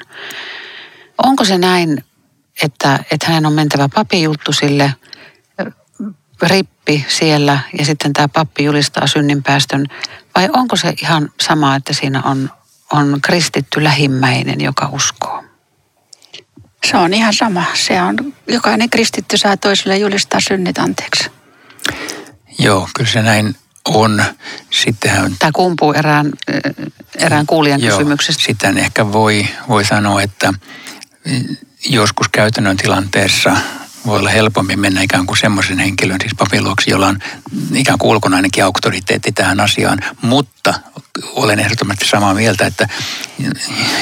Onko 1.18 1.44
se 1.44 1.58
näin, 1.58 2.04
että, 2.62 3.04
että 3.11 3.26
hänen 3.26 3.46
on 3.46 3.52
mentävä 3.52 3.88
papijuttu 3.88 4.52
sille, 4.52 4.94
ö, 5.61 5.70
rippi 6.42 7.06
siellä 7.08 7.58
ja 7.78 7.84
sitten 7.84 8.12
tämä 8.12 8.28
pappi 8.28 8.64
julistaa 8.64 9.06
synnin 9.06 9.42
päästön, 9.42 9.87
vai 10.34 10.49
onko 10.52 10.76
se 10.76 10.94
ihan 11.02 11.32
sama, 11.40 11.76
että 11.76 11.92
siinä 11.92 12.22
on, 12.22 12.50
on 12.92 13.18
kristitty 13.22 13.84
lähimmäinen, 13.84 14.61
joka 14.61 14.88
uskoo? 14.92 15.51
Se 16.90 16.96
on 16.96 17.14
ihan 17.14 17.34
sama. 17.34 17.64
Se 17.74 18.02
on, 18.02 18.16
jokainen 18.48 18.90
kristitty 18.90 19.36
saa 19.36 19.56
toiselle 19.56 19.98
julistaa 19.98 20.40
synnit 20.40 20.78
anteeksi. 20.78 21.30
Joo, 22.58 22.88
kyllä 22.94 23.10
se 23.10 23.22
näin 23.22 23.56
on. 23.84 24.24
Sittenhän 24.70 25.36
Tämä 25.38 25.50
kumpuu 25.54 25.92
erään, 25.92 26.32
erään 27.18 27.46
kuulijan 27.46 27.80
kysymyksestä. 27.80 28.42
Sitten 28.42 28.78
ehkä 28.78 29.12
voi, 29.12 29.46
voi 29.68 29.84
sanoa, 29.84 30.22
että 30.22 30.52
mm, 30.52 31.56
joskus 31.88 32.28
käytännön 32.28 32.76
tilanteessa 32.76 33.56
voi 34.06 34.18
olla 34.18 34.30
helpommin 34.30 34.80
mennä 34.80 35.02
ikään 35.02 35.26
kuin 35.26 35.36
semmoisen 35.36 35.78
henkilön, 35.78 36.20
siis 36.20 36.34
papin 36.38 36.64
luoksi, 36.64 36.90
jolla 36.90 37.06
on 37.06 37.18
ikään 37.74 37.98
kuin 37.98 38.10
ulkonainenkin 38.10 38.64
auktoriteetti 38.64 39.32
tähän 39.32 39.60
asiaan. 39.60 39.98
Mutta 40.22 40.74
olen 41.22 41.58
ehdottomasti 41.58 42.08
samaa 42.08 42.34
mieltä, 42.34 42.66
että 42.66 42.88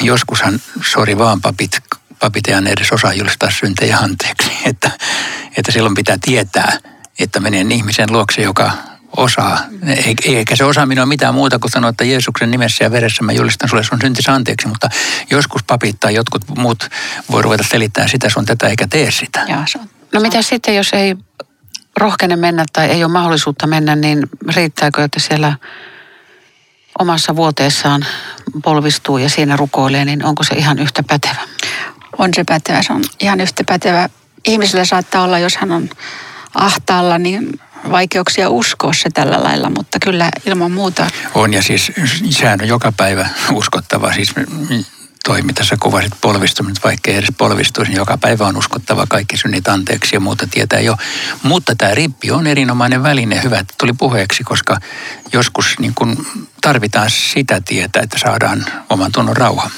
joskushan, 0.01 0.59
sori 0.91 1.17
vaan 1.17 1.41
papit, 1.41 1.79
papit 2.21 2.47
ei 2.47 2.53
edes 2.55 2.91
osaa 2.91 3.13
julistaa 3.13 3.51
syntejä 3.59 3.97
anteeksi. 3.97 4.51
Että, 4.69 4.91
että 5.57 5.71
silloin 5.71 5.95
pitää 5.95 6.17
tietää, 6.21 6.77
että 7.19 7.39
menee 7.39 7.65
ihmisen 7.69 8.11
luokse, 8.11 8.41
joka 8.41 8.71
osaa. 9.17 9.59
Ei- 10.05 10.35
Eikä 10.35 10.55
se 10.55 10.63
osaaminen 10.63 11.01
ole 11.01 11.09
mitään 11.09 11.33
muuta 11.33 11.59
kuin 11.59 11.71
sanoa, 11.71 11.89
että 11.89 12.03
Jeesuksen 12.03 12.51
nimessä 12.51 12.83
ja 12.83 12.91
veressä 12.91 13.23
mä 13.23 13.31
julistan 13.31 13.69
sulle 13.69 13.83
sun 13.83 14.01
syntisi 14.01 14.31
anteeksi, 14.31 14.67
mutta 14.67 14.89
joskus 15.29 15.63
papit 15.63 15.99
tai 15.99 16.13
jotkut 16.13 16.41
muut 16.57 16.89
voi 17.31 17.41
ruveta 17.41 17.63
selittämään 17.63 18.09
sitä 18.09 18.29
sun 18.29 18.45
tätä 18.45 18.67
eikä 18.67 18.87
tee 18.87 19.11
sitä. 19.11 19.45
Joo, 19.47 19.63
se 19.67 19.79
on. 19.79 19.89
No 20.13 20.19
mitä 20.19 20.41
sitten, 20.41 20.75
jos 20.75 20.93
ei 20.93 21.15
rohkene 21.97 22.35
mennä 22.35 22.65
tai 22.73 22.87
ei 22.89 23.03
ole 23.03 23.11
mahdollisuutta 23.11 23.67
mennä, 23.67 23.95
niin 23.95 24.29
riittääkö, 24.55 25.03
että 25.03 25.19
siellä 25.19 25.53
omassa 26.99 27.35
vuoteessaan 27.35 28.05
polvistuu 28.63 29.17
ja 29.17 29.29
siinä 29.29 29.55
rukoilee, 29.57 30.05
niin 30.05 30.25
onko 30.25 30.43
se 30.43 30.55
ihan 30.55 30.79
yhtä 30.79 31.03
pätevä? 31.03 31.50
On 32.21 32.29
se 32.35 32.43
pätevä, 32.43 32.83
se 32.83 32.93
on 32.93 33.03
ihan 33.19 33.41
yhtä 33.41 33.63
pätevä. 33.63 34.09
Ihmisellä 34.45 34.85
saattaa 34.85 35.23
olla, 35.23 35.39
jos 35.39 35.57
hän 35.57 35.71
on 35.71 35.89
ahtaalla, 36.53 37.17
niin 37.17 37.59
vaikeuksia 37.91 38.49
uskoa 38.49 38.93
se 38.93 39.09
tällä 39.13 39.43
lailla, 39.43 39.69
mutta 39.69 39.99
kyllä 39.99 40.29
ilman 40.45 40.71
muuta. 40.71 41.07
On 41.35 41.53
ja 41.53 41.63
siis 41.63 41.91
sehän 42.29 42.61
on 42.61 42.67
joka 42.67 42.91
päivä 42.91 43.29
uskottava. 43.51 44.13
Siis 44.13 44.33
toi, 45.23 45.41
mitä 45.41 45.63
sä 45.63 45.77
kuvasit 45.79 46.13
polvistuminen, 46.21 46.75
vaikka 46.83 47.11
ei 47.11 47.17
edes 47.17 47.33
polvistuisi, 47.37 47.91
niin 47.91 47.97
joka 47.97 48.17
päivä 48.17 48.47
on 48.47 48.57
uskottava 48.57 49.05
kaikki 49.09 49.37
synnit 49.37 49.67
anteeksi 49.67 50.15
ja 50.15 50.19
muuta 50.19 50.47
tietää 50.51 50.79
jo. 50.79 50.97
Mutta 51.43 51.75
tämä 51.75 51.95
rippi 51.95 52.31
on 52.31 52.47
erinomainen 52.47 53.03
väline, 53.03 53.43
hyvä, 53.43 53.59
että 53.59 53.73
tuli 53.77 53.93
puheeksi, 53.93 54.43
koska 54.43 54.77
joskus 55.33 55.79
niin 55.79 55.93
kun 55.95 56.27
tarvitaan 56.61 57.09
sitä 57.09 57.61
tietä, 57.65 57.99
että 57.99 58.19
saadaan 58.19 58.65
oman 58.89 59.11
tunnon 59.11 59.37
rauha. 59.37 59.69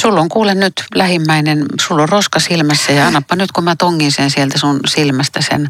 sulla 0.02 0.20
on 0.20 0.28
kuule 0.28 0.54
nyt 0.54 0.84
lähimmäinen, 0.94 1.66
sulla 1.80 2.02
on 2.02 2.08
roska 2.08 2.40
silmässä 2.40 2.92
ja 2.92 3.06
annapa 3.06 3.36
nyt 3.36 3.52
kun 3.52 3.64
mä 3.64 3.76
tongin 3.76 4.12
sen 4.12 4.30
sieltä 4.30 4.58
sun 4.58 4.80
silmästä 4.86 5.40
sen 5.40 5.68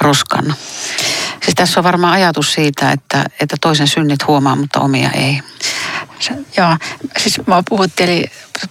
roskan. 0.00 0.54
Siis 1.42 1.54
tässä 1.54 1.80
on 1.80 1.84
varmaan 1.84 2.12
ajatus 2.12 2.52
siitä, 2.52 2.92
että, 2.92 3.24
että 3.40 3.56
toisen 3.60 3.88
synnit 3.88 4.26
huomaa, 4.26 4.56
mutta 4.56 4.80
omia 4.80 5.10
ei. 5.10 5.40
Se, 6.20 6.32
joo, 6.56 6.76
siis 7.18 7.46
mä 7.46 7.62
puhutteli, 7.68 8.24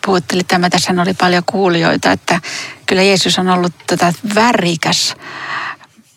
puhutteli 0.05 0.43
tämä, 0.43 0.69
tässä 0.69 0.93
oli 1.01 1.13
paljon 1.13 1.43
kuulijoita, 1.45 2.11
että 2.11 2.41
kyllä 2.85 3.01
Jeesus 3.01 3.39
on 3.39 3.49
ollut 3.49 3.73
tota 3.87 4.13
värikäs 4.35 5.15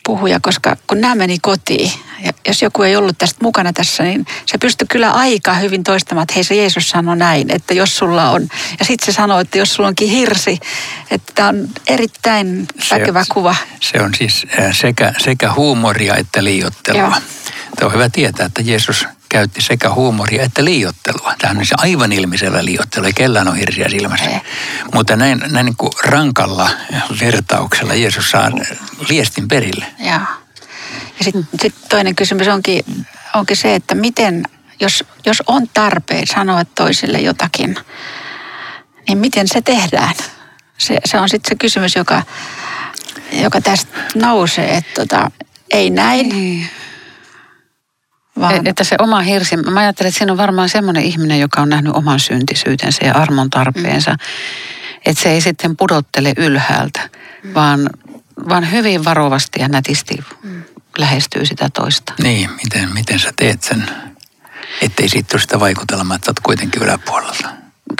puhuja, 0.08 0.40
koska 0.42 0.76
kun 0.86 1.00
nämä 1.00 1.14
meni 1.14 1.38
kotiin, 1.38 1.92
ja 2.24 2.32
jos 2.46 2.62
joku 2.62 2.82
ei 2.82 2.96
ollut 2.96 3.18
tästä 3.18 3.38
mukana 3.42 3.72
tässä, 3.72 4.02
niin 4.02 4.26
se 4.46 4.58
pystyi 4.58 4.86
kyllä 4.90 5.10
aika 5.10 5.54
hyvin 5.54 5.84
toistamaan, 5.84 6.22
että 6.22 6.34
hei 6.34 6.44
se 6.44 6.54
Jeesus 6.54 6.90
sanoi 6.90 7.16
näin, 7.16 7.50
että 7.50 7.74
jos 7.74 7.96
sulla 7.96 8.30
on. 8.30 8.48
Ja 8.78 8.84
sitten 8.84 9.06
se 9.06 9.12
sanoi, 9.12 9.42
että 9.42 9.58
jos 9.58 9.74
sulla 9.74 9.88
onkin 9.88 10.08
hirsi, 10.08 10.58
että 11.10 11.32
tämä 11.34 11.48
on 11.48 11.68
erittäin 11.86 12.66
väkevä 12.90 13.24
se, 13.24 13.30
kuva. 13.34 13.56
Se 13.80 14.02
on 14.02 14.14
siis 14.14 14.46
sekä, 14.72 15.12
sekä 15.18 15.52
huumoria 15.52 16.16
että 16.16 16.44
liiottelua. 16.44 17.00
Joo. 17.00 17.12
Tämä 17.76 17.86
on 17.86 17.92
hyvä 17.92 18.08
tietää, 18.08 18.46
että 18.46 18.62
Jeesus 18.62 19.06
käytti 19.28 19.62
sekä 19.62 19.90
huumoria 19.90 20.42
että 20.42 20.64
liiottelua. 20.64 21.34
Tämä 21.38 21.58
on 21.58 21.66
se 21.66 21.74
aivan 21.78 22.12
ilmiselvä 22.12 22.64
liiottelu, 22.64 23.06
ei 23.06 23.12
kellään 23.12 23.48
ole 23.48 23.58
hirsiä 23.58 23.88
silmässä. 23.88 24.30
Ei. 24.30 24.40
Mutta 24.94 25.16
näin, 25.16 25.42
näin 25.50 25.66
niin 25.66 25.76
kuin 25.76 25.92
rankalla 26.04 26.70
vertauksella 27.20 27.94
Jeesus 27.94 28.30
saa 28.30 28.50
liestin 29.08 29.48
perille. 29.48 29.86
Joo. 29.98 30.20
Ja 31.18 31.24
sitten 31.24 31.48
sit 31.62 31.74
toinen 31.88 32.14
kysymys 32.14 32.48
onkin, 32.48 32.82
onkin 33.34 33.56
se, 33.56 33.74
että 33.74 33.94
miten, 33.94 34.44
jos, 34.80 35.04
jos 35.26 35.42
on 35.46 35.68
tarpeen 35.74 36.26
sanoa 36.26 36.64
toiselle 36.64 37.18
jotakin, 37.18 37.76
niin 39.08 39.18
miten 39.18 39.48
se 39.48 39.62
tehdään? 39.62 40.14
Se, 40.78 40.98
se 41.04 41.18
on 41.18 41.28
sitten 41.28 41.48
se 41.48 41.54
kysymys, 41.54 41.96
joka, 41.96 42.22
joka 43.32 43.60
tästä 43.60 43.98
nousee, 44.14 44.76
että 44.76 44.94
tota, 44.94 45.30
ei 45.70 45.90
näin. 45.90 46.28
Niin 46.28 46.70
vaan... 48.40 48.66
Että 48.66 48.84
se 48.84 48.96
oma 48.98 49.20
hirsi, 49.20 49.56
mä 49.56 49.80
ajattelen, 49.80 50.08
että 50.08 50.18
siinä 50.18 50.32
on 50.32 50.38
varmaan 50.38 50.68
semmoinen 50.68 51.02
ihminen, 51.02 51.40
joka 51.40 51.60
on 51.62 51.68
nähnyt 51.68 51.96
oman 51.96 52.20
syntisyytensä 52.20 53.06
ja 53.06 53.14
armon 53.14 53.50
tarpeensa. 53.50 54.10
Mm. 54.10 54.18
Että 55.06 55.22
se 55.22 55.30
ei 55.30 55.40
sitten 55.40 55.76
pudottele 55.76 56.32
ylhäältä, 56.36 57.00
mm. 57.42 57.54
vaan, 57.54 57.90
vaan 58.48 58.72
hyvin 58.72 59.04
varovasti 59.04 59.60
ja 59.60 59.68
nätisti 59.68 60.18
mm. 60.42 60.62
lähestyy 60.98 61.46
sitä 61.46 61.70
toista. 61.74 62.12
Niin, 62.22 62.50
miten, 62.50 62.94
miten 62.94 63.18
sä 63.18 63.32
teet 63.36 63.62
sen, 63.62 63.90
ettei 64.82 65.08
siitä 65.08 65.28
tule 65.28 65.40
sitä 65.40 65.60
vaikutelmaa, 65.60 66.16
että 66.16 66.30
olet 66.30 66.40
kuitenkin 66.40 66.82
yläpuolella. 66.82 67.48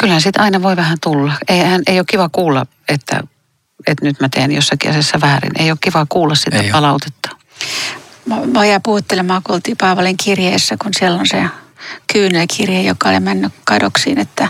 Kyllähän 0.01 0.23
siitä 0.23 0.43
aina 0.43 0.63
voi 0.63 0.77
vähän 0.77 0.99
tulla. 1.03 1.33
Ei, 1.49 1.61
ei 1.87 1.99
ole 1.99 2.05
kiva 2.09 2.29
kuulla, 2.29 2.67
että, 2.89 3.21
että 3.87 4.05
nyt 4.05 4.21
mä 4.21 4.29
teen 4.29 4.53
jossakin 4.53 4.91
asiassa 4.91 5.21
väärin. 5.21 5.53
Ei 5.59 5.71
ole 5.71 5.79
kiva 5.81 6.07
kuulla 6.09 6.35
sitä 6.35 6.59
ei 6.59 6.71
palautetta. 6.71 7.29
Ole. 7.33 7.39
Mä 8.53 8.67
jää 8.67 8.81
puhuttelemaan, 8.81 9.43
kun 9.43 9.55
oltiin 9.55 9.77
Paavalin 9.77 10.17
kirjeessä, 10.17 10.77
kun 10.83 10.91
siellä 10.99 11.19
on 11.19 11.27
se 11.27 11.45
kyynelkirje, 12.13 12.83
joka 12.83 13.09
oli 13.09 13.21
mennyt 13.21 13.53
kadoksiin, 13.65 14.19
että, 14.19 14.49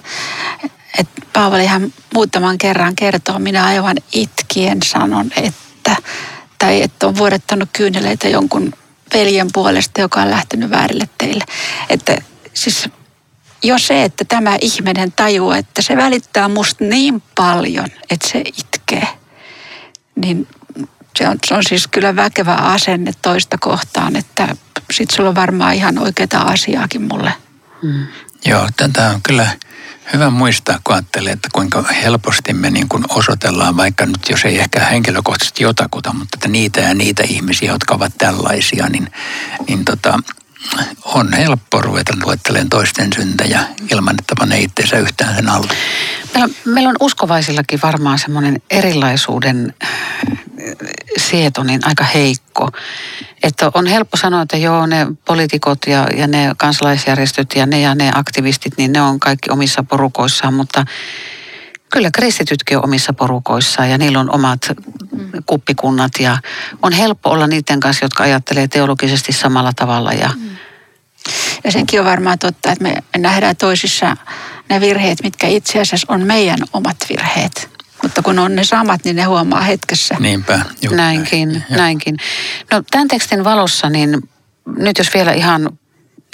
että 0.98 1.22
Paavali 1.32 1.66
hän 1.66 1.92
muutaman 2.14 2.58
kerran 2.58 2.96
kertoo, 2.96 3.38
minä 3.38 3.66
aivan 3.66 3.96
itkien 4.12 4.78
sanon, 4.82 5.30
että, 5.36 5.96
tai 6.58 6.82
että 6.82 7.06
on 7.06 7.16
vuodettanut 7.16 7.68
kyyneleitä 7.72 8.28
jonkun 8.28 8.72
veljen 9.14 9.48
puolesta, 9.52 10.00
joka 10.00 10.20
on 10.22 10.30
lähtenyt 10.30 10.70
väärille 10.70 11.08
teille. 11.18 11.44
Että 11.90 12.18
siis 12.54 12.88
jo 13.62 13.78
se, 13.78 14.04
että 14.04 14.24
tämä 14.24 14.56
ihminen 14.60 15.12
tajuaa, 15.12 15.56
että 15.56 15.82
se 15.82 15.96
välittää 15.96 16.48
musta 16.48 16.84
niin 16.84 17.22
paljon, 17.36 17.86
että 18.10 18.28
se 18.28 18.38
itkee, 18.38 19.08
niin 20.16 20.46
se 21.18 21.28
on, 21.28 21.38
se 21.46 21.54
on 21.54 21.62
siis 21.68 21.88
kyllä 21.88 22.16
väkevä 22.16 22.54
asenne 22.54 23.12
toista 23.22 23.58
kohtaan, 23.60 24.16
että 24.16 24.56
sit 24.92 25.10
sulla 25.10 25.28
on 25.28 25.34
varmaan 25.34 25.74
ihan 25.74 25.98
oikeaa 25.98 26.50
asiaakin 26.50 27.02
mulle. 27.02 27.32
Mm. 27.82 28.06
Joo, 28.44 28.68
tätä 28.76 29.10
on 29.10 29.22
kyllä 29.22 29.48
hyvä 30.12 30.30
muistaa, 30.30 30.80
kun 30.84 30.94
ajattelee, 30.94 31.32
että 31.32 31.48
kuinka 31.52 31.82
helposti 31.82 32.52
me 32.52 32.70
niin 32.70 32.88
kuin 32.88 33.04
osoitellaan, 33.08 33.76
vaikka 33.76 34.06
nyt 34.06 34.28
jos 34.30 34.44
ei 34.44 34.58
ehkä 34.58 34.84
henkilökohtaisesti 34.84 35.62
jotakuta, 35.62 36.12
mutta 36.12 36.36
että 36.36 36.48
niitä 36.48 36.80
ja 36.80 36.94
niitä 36.94 37.22
ihmisiä, 37.22 37.72
jotka 37.72 37.94
ovat 37.94 38.12
tällaisia, 38.18 38.88
niin, 38.88 39.12
niin 39.68 39.84
tota, 39.84 40.18
on 41.04 41.32
helppo 41.32 41.80
ruveta 41.80 42.12
luettelemaan 42.24 42.68
toisten 42.68 43.12
syntejä 43.12 43.60
ilman, 43.92 44.16
että 44.18 44.34
panee 44.38 44.60
itseensä 44.60 44.98
yhtään 44.98 45.36
sen 45.36 45.48
alle. 45.48 45.68
Meillä, 46.34 46.54
meillä 46.64 46.90
on 46.90 46.96
uskovaisillakin 47.00 47.80
varmaan 47.82 48.18
semmoinen 48.18 48.62
erilaisuuden 48.70 49.74
sieto 51.16 51.62
niin 51.62 51.80
aika 51.84 52.04
heikko. 52.04 52.70
Että 53.42 53.70
on 53.74 53.86
helppo 53.86 54.16
sanoa, 54.16 54.42
että 54.42 54.56
joo, 54.56 54.86
ne 54.86 55.06
poliitikot 55.24 55.78
ja, 55.86 56.06
ja 56.16 56.26
ne 56.26 56.52
kansalaisjärjestöt 56.56 57.54
ja 57.56 57.66
ne 57.66 57.80
ja 57.80 57.94
ne 57.94 58.10
aktivistit, 58.14 58.72
niin 58.76 58.92
ne 58.92 59.02
on 59.02 59.20
kaikki 59.20 59.50
omissa 59.50 59.82
porukoissaan, 59.82 60.54
mutta 60.54 60.84
kyllä 61.92 62.10
kristitytkin 62.10 62.78
on 62.78 62.84
omissa 62.84 63.12
porukoissaan 63.12 63.90
ja 63.90 63.98
niillä 63.98 64.20
on 64.20 64.34
omat 64.34 64.60
kuppikunnat 65.46 66.12
ja 66.20 66.38
on 66.82 66.92
helppo 66.92 67.30
olla 67.30 67.46
niiden 67.46 67.80
kanssa, 67.80 68.04
jotka 68.04 68.24
ajattelee 68.24 68.68
teologisesti 68.68 69.32
samalla 69.32 69.72
tavalla. 69.76 70.12
Ja, 70.12 70.30
mm. 70.36 70.50
ja 71.64 71.72
senkin 71.72 72.00
on 72.00 72.06
varmaan 72.06 72.38
totta, 72.38 72.72
että 72.72 72.82
me 72.84 72.94
nähdään 73.18 73.56
toisissa 73.56 74.16
ne 74.68 74.80
virheet, 74.80 75.22
mitkä 75.22 75.46
itse 75.46 75.80
asiassa 75.80 76.06
on 76.14 76.22
meidän 76.22 76.58
omat 76.72 76.96
virheet. 77.08 77.78
Mutta 78.02 78.22
kun 78.22 78.38
on 78.38 78.56
ne 78.56 78.64
samat, 78.64 79.04
niin 79.04 79.16
ne 79.16 79.24
huomaa 79.24 79.60
hetkessä. 79.60 80.16
Niinpä. 80.20 80.60
Juh, 80.82 80.94
näinkin, 80.94 81.52
näin. 81.52 81.64
näinkin. 81.70 82.16
No 82.72 82.82
tämän 82.90 83.08
tekstin 83.08 83.44
valossa, 83.44 83.90
niin 83.90 84.28
nyt 84.76 84.98
jos 84.98 85.14
vielä 85.14 85.32
ihan 85.32 85.78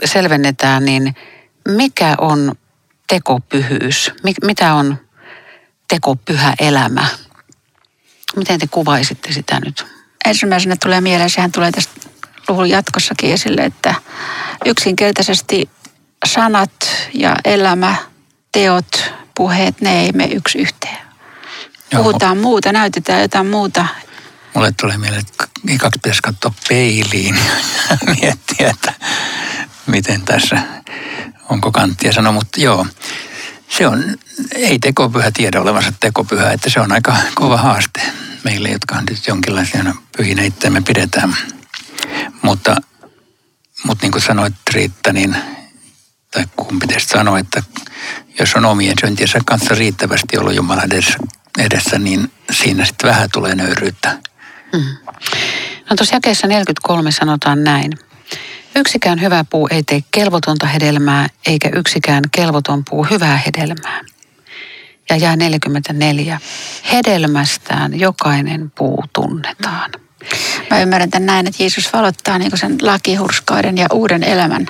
selvennetään, 0.05 0.85
niin 0.85 1.14
mikä 1.69 2.14
on 2.19 2.53
tekopyhyys? 3.09 4.12
Mitä 4.43 4.75
on 4.75 4.99
tekopyhä 5.94 6.54
elämä? 6.59 7.07
Miten 8.37 8.61
te 8.61 8.66
kuvaisitte 8.66 9.33
sitä 9.33 9.61
nyt? 9.64 9.87
Ensimmäisenä 10.24 10.76
tulee 10.83 11.00
mieleen, 11.00 11.30
sehän 11.30 11.52
tulee 11.52 11.72
tästä 11.72 11.92
luvun 12.48 12.70
jatkossakin 12.70 13.33
esille, 13.33 13.64
että 13.64 13.94
yksinkertaisesti 14.64 15.70
sanat 16.26 16.70
ja 17.12 17.37
elämä, 17.44 17.96
teot, 18.52 19.12
puheet, 19.35 19.80
ne 19.80 20.00
ei 20.00 20.12
mene 20.12 20.35
yksi 20.35 20.59
yhteen. 20.59 20.98
Puhutaan 21.96 22.38
muuta, 22.38 22.72
näytetään 22.72 23.22
jotain 23.22 23.46
muuta. 23.46 23.87
Mulle 24.54 24.72
tulee 24.80 24.98
mieleen, 24.98 25.20
että 25.20 25.44
kaksi 25.80 26.00
pitäisi 26.02 26.22
katsoa 26.22 26.54
peiliin 26.68 27.37
ja 27.90 27.96
miettiä, 28.20 28.70
että 28.70 28.92
miten 29.87 30.22
tässä, 30.22 30.62
onko 31.48 31.72
kanttia 31.72 32.12
sanoa, 32.12 32.33
mutta 32.33 32.61
joo. 32.61 32.87
Se 33.68 33.87
on, 33.87 34.05
ei 34.55 34.79
tekopyhä 34.79 35.31
tiedä 35.31 35.61
olevansa 35.61 35.92
tekopyhä, 36.00 36.53
että 36.53 36.70
se 36.70 36.81
on 36.81 36.92
aika 36.92 37.16
kova 37.35 37.57
haaste 37.57 38.03
meille, 38.44 38.68
jotka 38.68 38.96
on 38.96 39.05
nyt 39.11 39.27
jonkinlaisia 39.27 39.94
pyhinä 40.16 40.42
itseämme 40.42 40.81
pidetään. 40.81 41.37
Mutta, 42.42 42.77
mutta 43.85 44.05
niin 44.05 44.12
kuin 44.12 44.22
sanoit 44.22 44.55
Riitta, 44.74 45.12
niin, 45.12 45.37
tai 46.31 46.44
kun 46.57 46.79
pitäisi 46.79 47.07
sanoa, 47.07 47.38
että 47.38 47.62
jos 48.38 48.55
on 48.55 48.64
omien 48.64 48.96
syntiensä 49.00 49.38
kanssa 49.46 49.74
riittävästi 49.74 50.38
ollut 50.38 50.55
Jumala 50.55 50.83
edessä, 50.83 51.18
edessä, 51.59 51.98
niin 51.98 52.33
siinä 52.50 52.85
sitten 52.85 53.11
vähän 53.11 53.29
tulee 53.33 53.55
nöyryyttä. 53.55 54.18
Mm. 54.72 54.96
No 55.90 55.96
tuossa 55.96 56.16
jakeessa 56.16 56.46
43 56.46 57.11
sanotaan 57.11 57.64
näin. 57.64 57.92
Yksikään 58.74 59.20
hyvä 59.20 59.44
puu 59.50 59.68
ei 59.70 59.82
tee 59.82 60.00
kelvotonta 60.10 60.66
hedelmää, 60.66 61.28
eikä 61.46 61.70
yksikään 61.74 62.22
kelvoton 62.30 62.82
puu 62.90 63.04
hyvää 63.10 63.37
hedelmää. 63.37 64.00
Ja 65.10 65.16
jää 65.16 65.37
44. 65.37 66.40
Hedelmästään 66.92 68.00
jokainen 68.00 68.70
puu 68.70 69.04
tunnetaan. 69.12 69.90
Mä 70.70 70.80
ymmärrän 70.80 71.10
tämän 71.10 71.26
näin, 71.26 71.46
että 71.46 71.62
Jeesus 71.62 71.92
valottaa 71.92 72.38
niin 72.38 72.58
sen 72.58 72.76
lakihurskauden 72.82 73.78
ja 73.78 73.87
uuden 73.92 74.22
elämän 74.22 74.66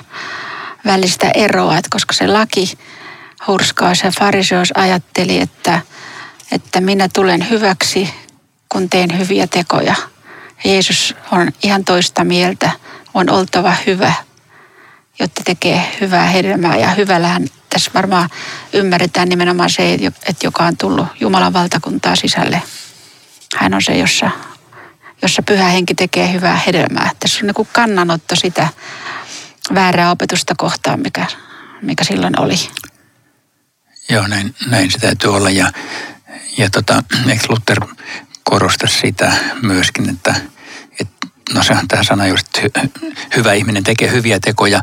välistä 0.85 1.31
eroa, 1.33 1.77
että 1.77 1.89
koska 1.91 2.13
se 2.13 2.27
laki 2.27 2.77
hurskaus 3.47 4.03
ja 4.03 4.11
fariseus 4.11 4.71
ajatteli, 4.75 5.41
että– 5.41 5.81
että 6.51 6.81
minä 6.81 7.09
tulen 7.13 7.49
hyväksi, 7.49 8.09
kun 8.69 8.89
teen 8.89 9.19
hyviä 9.19 9.47
tekoja. 9.47 9.95
Jeesus 10.65 11.15
on 11.31 11.51
ihan 11.63 11.85
toista 11.85 12.23
mieltä. 12.23 12.71
On 13.15 13.29
oltava 13.29 13.73
hyvä, 13.87 14.13
jotta 15.19 15.41
tekee 15.45 15.97
hyvää 16.01 16.25
hedelmää. 16.25 16.77
Ja 16.77 16.89
hyvällähän 16.89 17.47
tässä 17.69 17.91
varmaan 17.93 18.29
ymmärretään 18.73 19.29
nimenomaan 19.29 19.69
se, 19.69 19.93
että 19.93 20.47
joka 20.47 20.63
on 20.63 20.77
tullut 20.77 21.07
Jumalan 21.19 21.53
valtakuntaa 21.53 22.15
sisälle. 22.15 22.61
Hän 23.57 23.73
on 23.73 23.81
se, 23.81 23.97
jossa, 23.97 24.31
jossa 25.21 25.43
pyhä 25.43 25.67
henki 25.67 25.95
tekee 25.95 26.33
hyvää 26.33 26.59
hedelmää. 26.67 27.09
Se 27.25 27.39
on 27.39 27.47
niin 27.47 27.55
kuin 27.55 27.67
kannanotto 27.71 28.35
sitä 28.35 28.67
väärää 29.73 30.11
opetusta 30.11 30.53
kohtaan, 30.57 30.99
mikä, 30.99 31.25
mikä 31.81 32.03
silloin 32.03 32.41
oli. 32.41 32.55
Joo, 34.09 34.27
näin, 34.27 34.55
näin 34.69 34.91
se 34.91 34.97
täytyy 34.97 35.35
olla. 35.35 35.49
Ja, 35.49 35.71
ja 36.57 36.69
tota, 36.69 37.03
Luther 37.49 37.79
korosta 38.43 38.87
sitä 38.87 39.31
myöskin, 39.61 40.09
että, 40.09 40.35
että 41.01 41.27
no 41.53 41.63
se 41.63 41.73
on 41.73 41.87
tämä 41.87 42.03
sana 42.03 42.27
just, 42.27 42.47
hy, 42.61 42.69
hyvä 43.35 43.53
ihminen 43.53 43.83
tekee 43.83 44.11
hyviä 44.11 44.39
tekoja. 44.39 44.81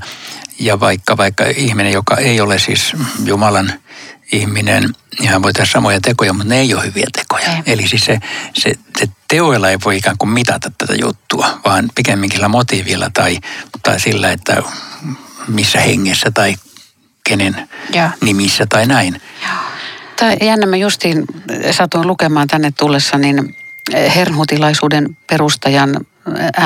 Ja 0.58 0.80
vaikka, 0.80 1.16
vaikka 1.16 1.44
ihminen, 1.56 1.92
joka 1.92 2.16
ei 2.16 2.40
ole 2.40 2.58
siis 2.58 2.92
Jumalan 3.24 3.72
ihminen, 4.32 4.94
niin 5.18 5.30
hän 5.30 5.42
voi 5.42 5.52
tehdä 5.52 5.70
samoja 5.72 6.00
tekoja, 6.00 6.32
mutta 6.32 6.48
ne 6.48 6.60
ei 6.60 6.74
ole 6.74 6.84
hyviä 6.84 7.06
tekoja. 7.12 7.56
Ei. 7.56 7.72
Eli 7.72 7.88
siis 7.88 8.04
se, 8.04 8.18
se, 8.54 8.74
se 8.98 9.06
teoilla 9.28 9.70
ei 9.70 9.78
voi 9.84 9.96
ikään 9.96 10.18
kuin 10.18 10.30
mitata 10.30 10.72
tätä 10.78 10.94
juttua, 11.00 11.60
vaan 11.64 11.90
pikemminkin 11.94 12.50
motiivilla 12.50 13.10
tai, 13.14 13.38
tai 13.82 14.00
sillä, 14.00 14.32
että 14.32 14.62
missä 15.48 15.80
hengessä 15.80 16.30
tai 16.30 16.54
kenen 17.24 17.68
ja. 17.92 18.10
nimissä 18.20 18.66
tai 18.68 18.86
näin. 18.86 19.20
Tai 20.16 20.36
jännä 20.40 20.66
mä 20.66 20.76
justiin 20.76 21.24
satuin 21.70 22.06
lukemaan 22.06 22.48
tänne 22.48 22.72
tullessa, 22.78 23.18
niin 23.18 23.56
herhutilaisuuden 24.16 25.16
perustajan 25.26 26.06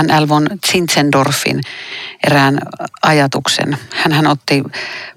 N. 0.02 0.28
von 0.28 0.46
Zinzendorfin 0.66 1.60
erään 2.26 2.58
ajatuksen. 3.02 3.78
hän 3.90 4.26
otti 4.26 4.62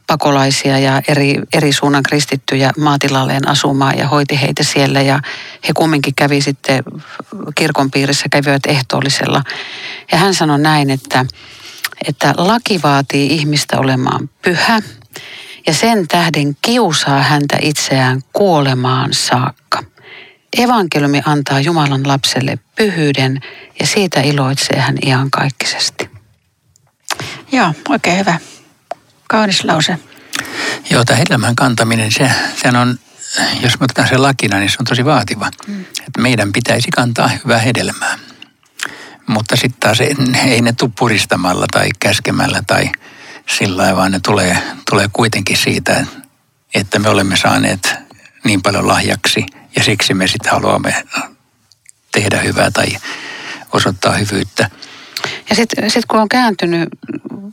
pakolaisia 0.07 0.79
ja 0.79 1.01
eri, 1.07 1.35
eri 1.53 1.73
suunnan 1.73 2.03
kristittyjä 2.03 2.71
maatilalleen 2.77 3.47
asumaan 3.47 3.97
ja 3.97 4.07
hoiti 4.07 4.41
heitä 4.41 4.63
siellä. 4.63 5.01
Ja 5.01 5.19
he 5.67 5.73
kumminkin 5.75 6.15
kävi 6.15 6.41
sitten 6.41 6.83
kirkon 7.55 7.91
piirissä, 7.91 8.25
kävivät 8.31 8.65
ehtoollisella. 8.67 9.43
Ja 10.11 10.17
hän 10.17 10.33
sanoi 10.33 10.59
näin, 10.59 10.89
että, 10.89 11.25
että 12.07 12.33
laki 12.37 12.79
vaatii 12.83 13.35
ihmistä 13.35 13.79
olemaan 13.79 14.29
pyhä 14.41 14.81
ja 15.67 15.73
sen 15.73 16.07
tähden 16.07 16.57
kiusaa 16.61 17.21
häntä 17.21 17.57
itseään 17.61 18.21
kuolemaan 18.33 19.13
saakka. 19.13 19.83
Evankeliumi 20.57 21.21
antaa 21.25 21.59
Jumalan 21.59 22.07
lapselle 22.07 22.59
pyhyyden 22.75 23.41
ja 23.79 23.87
siitä 23.87 24.21
iloitsee 24.21 24.79
hän 24.79 24.97
iankaikkisesti. 25.05 26.09
Joo, 27.51 27.73
oikein 27.89 28.17
hyvä. 28.17 28.39
Kaunis 29.27 29.63
lause. 29.63 29.99
Joo, 30.89 31.05
tämä 31.05 31.17
hedelmän 31.17 31.55
kantaminen, 31.55 32.11
se, 32.11 32.31
sehän 32.61 32.75
on, 32.75 32.99
jos 33.61 33.79
me 33.79 33.83
otetaan 33.83 34.07
se 34.07 34.17
lakina, 34.17 34.57
niin 34.57 34.69
se 34.69 34.77
on 34.79 34.85
tosi 34.85 35.05
vaativa. 35.05 35.49
Mm. 35.67 35.81
Että 35.81 36.21
meidän 36.21 36.53
pitäisi 36.53 36.91
kantaa 36.91 37.27
hyvää 37.27 37.59
hedelmää. 37.59 38.19
Mutta 39.27 39.55
sitten 39.55 39.79
taas 39.79 40.01
ei, 40.01 40.15
ei 40.45 40.61
ne 40.61 40.73
tule 40.73 40.91
puristamalla 40.99 41.65
tai 41.71 41.89
käskemällä 41.99 42.61
tai 42.67 42.91
sillä 43.57 43.95
vaan 43.95 44.11
ne 44.11 44.19
tulee, 44.19 44.57
tulee 44.89 45.09
kuitenkin 45.13 45.57
siitä, 45.57 46.05
että 46.73 46.99
me 46.99 47.09
olemme 47.09 47.37
saaneet 47.37 47.95
niin 48.43 48.61
paljon 48.61 48.87
lahjaksi 48.87 49.45
ja 49.75 49.83
siksi 49.83 50.13
me 50.13 50.27
sitten 50.27 50.51
haluamme 50.51 51.03
tehdä 52.11 52.37
hyvää 52.37 52.71
tai 52.71 52.87
osoittaa 53.71 54.13
hyvyyttä. 54.13 54.69
Ja 55.49 55.55
sitten 55.55 55.91
sit 55.91 56.05
kun 56.05 56.19
on 56.19 56.29
kääntynyt 56.29 56.89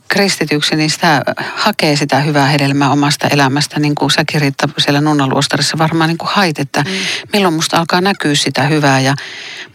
kristityksi, 0.07 0.75
niin 0.75 0.89
sitä 0.89 1.21
hakee 1.55 1.95
sitä 1.95 2.19
hyvää 2.19 2.45
hedelmää 2.45 2.91
omasta 2.91 3.27
elämästä, 3.27 3.79
niin 3.79 3.95
kuin 3.95 4.11
säkin 4.11 4.41
Riitta 4.41 4.69
siellä 4.77 5.01
nunnaluostarissa 5.01 5.77
varmaan 5.77 6.07
niin 6.07 6.17
kuin 6.17 6.29
hait, 6.33 6.59
että 6.59 6.81
mm. 6.81 6.91
milloin 7.33 7.53
musta 7.53 7.77
alkaa 7.77 8.01
näkyä 8.01 8.35
sitä 8.35 8.63
hyvää. 8.63 8.99
Ja 8.99 9.15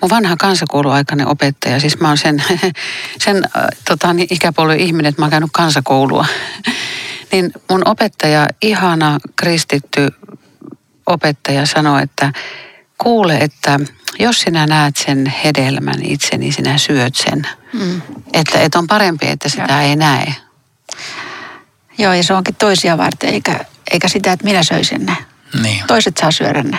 mun 0.01 0.11
vanha 0.11 0.37
kansakouluaikainen 0.37 1.27
opettaja, 1.27 1.81
siis 1.81 2.01
mä 2.01 2.09
oon 2.09 2.19
sen, 2.19 2.43
sen 3.25 3.37
äh, 3.37 3.65
tota, 3.89 4.13
niin 4.13 4.29
ikäpolven 4.31 4.81
ihminen, 4.81 5.09
että 5.09 5.23
mä 5.23 5.25
oon 5.25 5.31
käynyt 5.31 5.51
kansakoulua, 5.53 6.27
niin 7.33 7.53
mun 7.71 7.89
opettaja, 7.89 8.47
ihana 8.63 9.19
kristitty 9.37 10.09
opettaja 11.07 11.67
sanoi, 11.67 12.03
että 12.03 12.33
kuule, 12.99 13.37
että 13.37 13.81
jos 14.19 14.41
sinä 14.41 14.67
näet 14.67 14.97
sen 14.97 15.27
hedelmän 15.27 16.03
itse, 16.03 16.37
niin 16.37 16.53
sinä 16.53 16.79
syöt 16.79 17.15
sen. 17.15 17.47
Mm. 17.73 18.03
Että, 18.33 18.61
että 18.61 18.79
on 18.79 18.87
parempi, 18.87 19.29
että 19.29 19.49
sitä 19.49 19.67
ja. 19.69 19.81
ei 19.81 19.97
näe. 19.97 20.35
Joo, 21.99 22.13
ja 22.13 22.23
se 22.23 22.35
onkin 22.35 22.55
toisia 22.55 22.99
varten, 22.99 23.31
eikä, 23.31 23.65
eikä 23.91 24.09
sitä, 24.09 24.33
että 24.33 24.45
minä 24.45 24.63
söisin 24.63 25.07
ne. 25.07 25.17
Niin. 25.63 25.85
Toiset 25.87 26.17
saa 26.17 26.31
syödä 26.31 26.63
ne. 26.63 26.79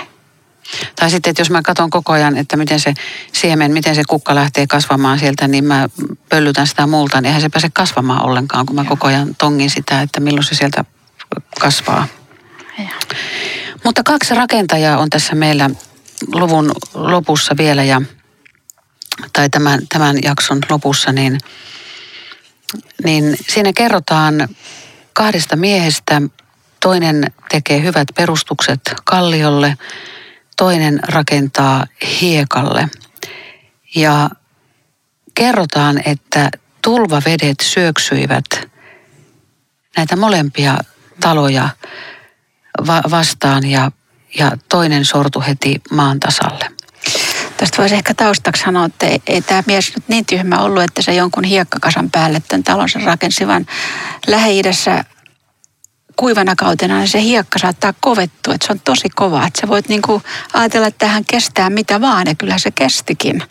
Tai 0.96 1.10
sitten, 1.10 1.32
että 1.32 1.42
jos 1.42 1.50
mä 1.50 1.62
katson 1.62 1.90
koko 1.90 2.14
ajan, 2.14 2.38
että 2.38 2.58
miten 2.58 2.80
se 2.80 2.94
siemen, 3.34 3.72
miten 3.72 3.96
se 3.96 4.04
kukka 4.10 4.36
lähtee 4.36 4.68
kasvamaan 4.68 5.20
sieltä, 5.20 5.48
niin 5.48 5.64
mä 5.66 5.90
pöllytän 6.30 6.68
sitä 6.68 6.88
multa, 6.88 7.22
niin 7.22 7.26
eihän 7.26 7.42
se 7.42 7.50
pääse 7.50 7.70
kasvamaan 7.74 8.26
ollenkaan, 8.26 8.66
kun 8.66 8.76
mä 8.76 8.84
koko 8.84 9.08
ajan 9.08 9.36
tongin 9.36 9.70
sitä, 9.70 10.02
että 10.02 10.20
milloin 10.20 10.44
se 10.44 10.56
sieltä 10.56 10.86
kasvaa. 11.60 12.08
Ja. 12.78 13.18
Mutta 13.84 14.04
kaksi 14.04 14.36
rakentajaa 14.36 14.98
on 14.98 15.10
tässä 15.10 15.36
meillä 15.36 15.70
luvun 16.34 16.72
lopussa 16.94 17.58
vielä 17.58 17.84
ja, 17.84 18.02
tai 19.34 19.50
tämän, 19.50 19.80
tämän 19.90 20.18
jakson 20.24 20.60
lopussa, 20.70 21.12
niin, 21.12 21.38
niin 23.04 23.38
siinä 23.50 23.74
kerrotaan 23.76 24.48
kahdesta 25.14 25.56
miehestä. 25.56 26.22
Toinen 26.80 27.32
tekee 27.52 27.84
hyvät 27.84 28.08
perustukset 28.16 28.82
kalliolle, 29.04 29.78
toinen 30.58 31.00
rakentaa 31.04 31.86
hiekalle. 32.22 32.90
Ja 33.96 34.30
kerrotaan, 35.36 36.02
että 36.06 36.50
tulvavedet 36.82 37.60
syöksyivät 37.62 38.46
näitä 39.98 40.16
molempia 40.16 40.78
taloja 41.20 41.70
va- 42.88 43.04
vastaan 43.12 43.66
ja 43.66 43.92
ja 44.40 44.52
toinen 44.70 45.06
sortu 45.06 45.44
heti 45.48 45.82
maan 45.92 46.20
tasalle. 46.20 46.66
Tästä 47.58 47.78
voisi 47.78 47.96
ehkä 47.96 48.14
taustaksi 48.14 48.64
sanoa, 48.64 48.86
että 48.86 49.06
ei, 49.06 49.22
ei 49.28 49.42
tämä 49.42 49.64
mies 49.68 49.96
nyt 49.96 50.04
niin 50.08 50.26
tyhmä 50.26 50.58
ollut, 50.58 50.84
että 50.84 51.02
se 51.02 51.14
jonkun 51.14 51.44
hiekkakasan 51.44 52.12
päälle 52.12 52.42
tämän 52.48 52.64
talonsa 52.64 53.00
rakensi, 53.06 53.48
vaan 53.48 53.66
Lähi-idässä 54.28 55.04
kuivana 56.16 56.56
kautena 56.56 56.98
niin 56.98 57.08
se 57.08 57.22
hiekka 57.22 57.60
saattaa 57.60 57.94
kovettua, 58.00 58.54
että 58.54 58.68
se 58.68 58.74
on 58.74 58.80
tosi 58.80 59.10
kova. 59.10 59.48
Että 59.48 59.62
sä 59.62 59.68
voit 59.68 59.90
niinku 59.90 60.22
ajatella, 60.54 60.88
että 60.88 61.06
tähän 61.06 61.26
kestää 61.26 61.70
mitä 61.70 62.02
vaan 62.02 62.28
ja 62.28 62.36
kyllä 62.36 62.58
se 62.58 62.72
kestikin, 62.72 63.44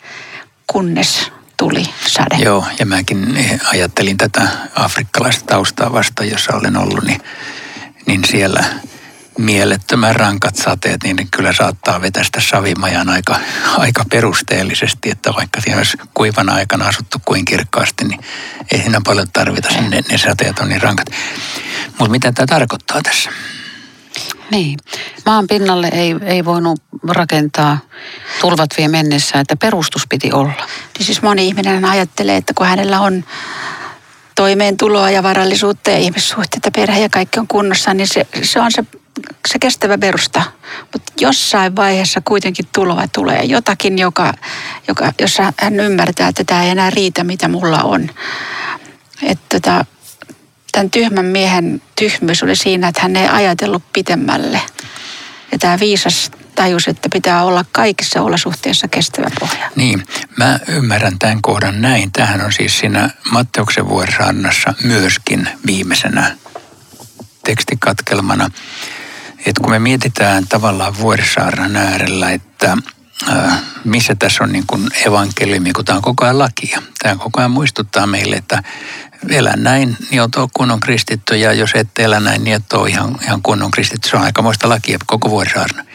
kunnes 0.67 1.31
tuli 1.57 1.85
sade. 2.07 2.35
Joo, 2.43 2.65
ja 2.79 2.85
mäkin 2.85 3.37
ajattelin 3.71 4.17
tätä 4.17 4.47
afrikkalaista 4.75 5.45
taustaa 5.45 5.93
vasta, 5.93 6.23
jossa 6.23 6.55
olen 6.55 6.77
ollut, 6.77 7.03
niin, 7.03 7.21
niin 8.05 8.21
siellä– 8.25 8.63
mielettömän 9.37 10.15
rankat 10.15 10.55
sateet, 10.55 11.03
niin 11.03 11.27
kyllä 11.31 11.53
saattaa 11.53 12.01
vetästä 12.01 12.41
savimajan 12.41 13.09
aika, 13.09 13.39
aika 13.77 14.05
perusteellisesti, 14.09 15.09
että 15.09 15.33
vaikka 15.33 15.61
siinä 15.61 15.77
olisi 15.77 15.97
kuivana 16.13 16.53
aikana 16.53 16.87
asuttu 16.87 17.17
kuin 17.25 17.45
kirkkaasti, 17.45 18.05
niin 18.05 18.19
ei 18.71 18.81
siinä 18.81 19.01
paljon 19.05 19.27
tarvita, 19.33 19.69
ne, 19.89 20.01
ne 20.09 20.17
sateet 20.17 20.59
on 20.59 20.69
niin 20.69 20.81
rankat. 20.81 21.07
Mutta 21.87 22.11
mitä 22.11 22.31
tämä 22.31 22.47
tarkoittaa 22.47 23.01
tässä? 23.01 23.29
Niin. 24.51 24.79
Maan 25.25 25.47
pinnalle 25.47 25.89
ei, 25.91 26.15
ei 26.25 26.45
voinut 26.45 26.81
rakentaa 27.07 27.77
tulvat 28.41 28.69
vie 28.77 28.87
mennessä, 28.87 29.39
että 29.39 29.55
perustus 29.55 30.07
piti 30.09 30.31
olla. 30.31 30.67
Niin 30.97 31.05
siis 31.05 31.21
moni 31.21 31.47
ihminen 31.47 31.85
ajattelee, 31.85 32.37
että 32.37 32.53
kun 32.53 32.67
hänellä 32.67 32.99
on 32.99 33.25
toimeentuloa 34.35 35.09
ja 35.09 35.23
varallisuutta 35.23 35.91
ja 35.91 35.97
ihmissuhteita, 35.97 36.71
perhe 36.71 36.99
ja 36.99 37.09
kaikki 37.09 37.39
on 37.39 37.47
kunnossa, 37.47 37.93
niin 37.93 38.07
se, 38.07 38.27
se 38.43 38.59
on 38.59 38.71
se 38.71 38.83
se 39.47 39.59
kestävä 39.59 39.97
perusta. 39.97 40.43
Mutta 40.93 41.13
jossain 41.19 41.75
vaiheessa 41.75 42.21
kuitenkin 42.25 42.65
tuloa 42.73 43.07
tulee 43.07 43.43
jotakin, 43.43 43.99
joka, 43.99 44.33
joka, 44.87 45.13
jossa 45.21 45.53
hän 45.59 45.79
ymmärtää, 45.79 46.27
että 46.27 46.43
tämä 46.43 46.63
ei 46.63 46.69
enää 46.69 46.89
riitä, 46.89 47.23
mitä 47.23 47.47
mulla 47.47 47.83
on. 47.83 48.09
Että 49.23 49.59
tota, 49.59 49.85
tämän 50.71 50.91
tyhmän 50.91 51.25
miehen 51.25 51.81
tyhmyys 51.99 52.43
oli 52.43 52.55
siinä, 52.55 52.87
että 52.87 53.01
hän 53.01 53.15
ei 53.15 53.27
ajatellut 53.27 53.83
pitemmälle. 53.93 54.61
Ja 55.51 55.59
tämä 55.59 55.79
viisas 55.79 56.31
tajus, 56.55 56.87
että 56.87 57.09
pitää 57.13 57.43
olla 57.43 57.65
kaikissa 57.71 58.21
olosuhteissa 58.21 58.87
kestävä 58.87 59.27
pohja. 59.39 59.71
Niin, 59.75 60.03
mä 60.37 60.59
ymmärrän 60.67 61.19
tämän 61.19 61.41
kohdan 61.41 61.81
näin. 61.81 62.11
Tähän 62.11 62.41
on 62.45 62.53
siis 62.53 62.79
siinä 62.79 63.09
Matteuksen 63.31 63.89
vuorisaarnassa 63.89 64.73
myöskin 64.83 65.49
viimeisenä 65.65 66.37
tekstikatkelmana 67.45 68.49
että 69.45 69.61
kun 69.61 69.69
me 69.71 69.79
mietitään 69.79 70.47
tavallaan 70.47 70.97
vuorisaarnan 70.97 71.75
äärellä, 71.75 72.31
että 72.31 72.77
äh, 73.29 73.61
missä 73.83 74.15
tässä 74.15 74.43
on 74.43 74.51
niin 74.51 74.67
kuin 74.67 74.87
evankeliumi, 75.05 75.73
kun 75.73 75.85
tämä 75.85 75.95
on 75.95 76.01
koko 76.01 76.23
ajan 76.25 76.39
lakia. 76.39 76.81
Tämä 77.03 77.15
koko 77.15 77.39
ajan 77.39 77.51
muistuttaa 77.51 78.07
meille, 78.07 78.35
että 78.35 78.63
elä 79.29 79.53
näin, 79.55 79.97
niin 80.11 80.21
on 80.21 80.29
kunnon 80.53 80.79
kristitty, 80.79 81.37
ja 81.37 81.53
jos 81.53 81.71
et 81.75 81.99
elä 81.99 82.19
näin, 82.19 82.43
niin 82.43 82.55
et 82.55 82.73
ole 82.73 82.89
ihan, 82.89 83.17
ihan 83.23 83.41
kunnon 83.41 83.71
kristitty. 83.71 84.09
Se 84.09 84.17
on 84.17 84.23
aikamoista 84.23 84.69
lakia 84.69 84.97
koko 85.05 85.29
vuorisaarna. 85.29 85.85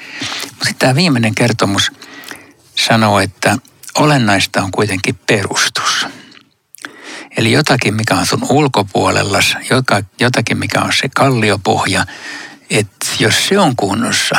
Mutta 0.50 0.74
tämä 0.78 0.94
viimeinen 0.94 1.34
kertomus 1.34 1.92
sanoo, 2.74 3.20
että 3.20 3.56
olennaista 3.94 4.62
on 4.62 4.70
kuitenkin 4.70 5.18
perustus. 5.26 6.06
Eli 7.36 7.52
jotakin, 7.52 7.94
mikä 7.94 8.14
on 8.14 8.26
sun 8.26 8.46
ulkopuolella, 8.48 9.38
jotakin, 10.20 10.58
mikä 10.58 10.80
on 10.80 10.92
se 10.92 11.08
kalliopohja, 11.16 12.04
jos 13.18 13.48
se 13.48 13.58
on 13.58 13.76
kunnossa, 13.76 14.36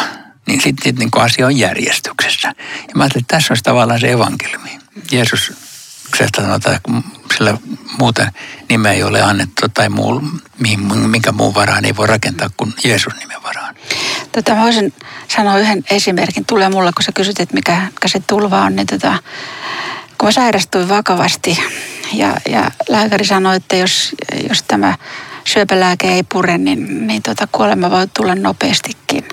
niin 0.47 0.61
sitten 0.61 0.95
niin 0.95 1.09
asia 1.15 1.45
on 1.45 1.57
järjestyksessä. 1.57 2.47
Ja 2.87 2.93
mä 2.95 3.03
ajattelin, 3.03 3.23
että 3.23 3.35
tässä 3.35 3.53
on 3.53 3.57
tavallaan 3.63 3.99
se 3.99 4.11
evankeliumi. 4.11 4.79
Jeesus 5.11 5.53
sanotaan, 6.35 6.55
että 6.55 6.79
sillä 7.37 7.57
muuta 7.99 8.31
nimeä 8.69 8.91
ei 8.91 9.03
ole 9.03 9.21
annettu 9.21 9.69
tai 9.73 9.89
muu, 9.89 10.21
minkä 11.07 11.31
muun 11.31 11.55
varaan 11.55 11.85
ei 11.85 11.95
voi 11.95 12.07
rakentaa 12.07 12.49
kuin 12.57 12.73
Jeesus 12.83 13.13
nimen 13.19 13.43
varaan. 13.43 13.75
Tota, 14.31 14.55
mä 14.55 14.61
voisin 14.61 14.93
sanoa 15.27 15.57
yhden 15.57 15.83
esimerkin. 15.91 16.45
Tulee 16.45 16.69
mulle, 16.69 16.91
kun 16.91 17.03
sä 17.03 17.11
kysyt, 17.11 17.39
että 17.39 17.55
mikä, 17.55 17.81
mikä 17.81 18.07
se 18.07 18.19
tulva 18.27 18.61
on, 18.61 18.75
niin 18.75 18.87
tota, 18.87 19.17
kun 20.17 20.27
mä 20.27 20.31
sairastuin 20.31 20.89
vakavasti 20.89 21.59
ja, 22.13 22.33
ja 22.49 22.71
lääkäri 22.89 23.25
sanoi, 23.25 23.55
että 23.55 23.75
jos, 23.75 24.15
jos 24.49 24.63
tämä 24.63 24.97
syöpälääke 25.53 26.07
ei 26.07 26.23
pure, 26.23 26.57
niin, 26.57 27.07
niin 27.07 27.23
tota, 27.23 27.47
kuolema 27.51 27.91
voi 27.91 28.07
tulla 28.07 28.35
nopeastikin. 28.35 29.27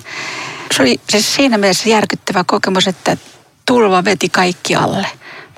Se 0.77 0.83
oli 0.83 1.01
siis 1.11 1.35
siinä 1.35 1.59
mielessä 1.59 1.89
järkyttävä 1.89 2.45
kokemus, 2.45 2.89
että 2.89 3.17
tulva 3.67 4.05
veti 4.05 4.29
kaikki 4.29 4.75
alle. 4.75 5.07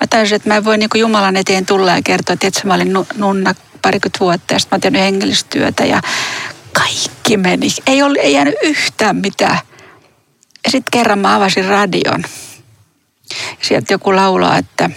Mä 0.01 0.07
täysin, 0.11 0.37
että 0.37 0.49
mä 0.49 0.57
en 0.57 0.65
voi 0.65 0.79
niin 0.79 0.91
Jumalan 0.95 1.37
eteen 1.37 1.67
tulla 1.67 1.91
ja 1.91 2.03
kertoa, 2.03 2.35
että 2.35 2.47
itse 2.47 2.61
mä 2.65 2.75
olin 2.75 2.93
nunna 3.17 3.55
parikymmentä 3.83 4.21
vuotta 4.21 4.55
ja 4.55 4.59
sitten 4.59 4.71
mä 4.71 4.77
oon 4.77 4.81
tehnyt 4.81 5.01
hengellistyötä 5.01 5.85
ja 5.85 6.01
kaikki 6.73 7.37
meni. 7.37 7.69
Ei, 7.87 8.03
ollut, 8.03 8.19
ei 8.19 8.33
jäänyt 8.33 8.55
yhtään 8.63 9.17
mitään. 9.17 9.59
Ja 10.65 10.71
sitten 10.71 10.91
kerran 10.93 11.19
mä 11.19 11.35
avasin 11.35 11.65
radion. 11.65 12.25
Sieltä 13.63 13.95
joku 13.95 14.17
laulaa, 14.17 14.59
että 14.59 14.91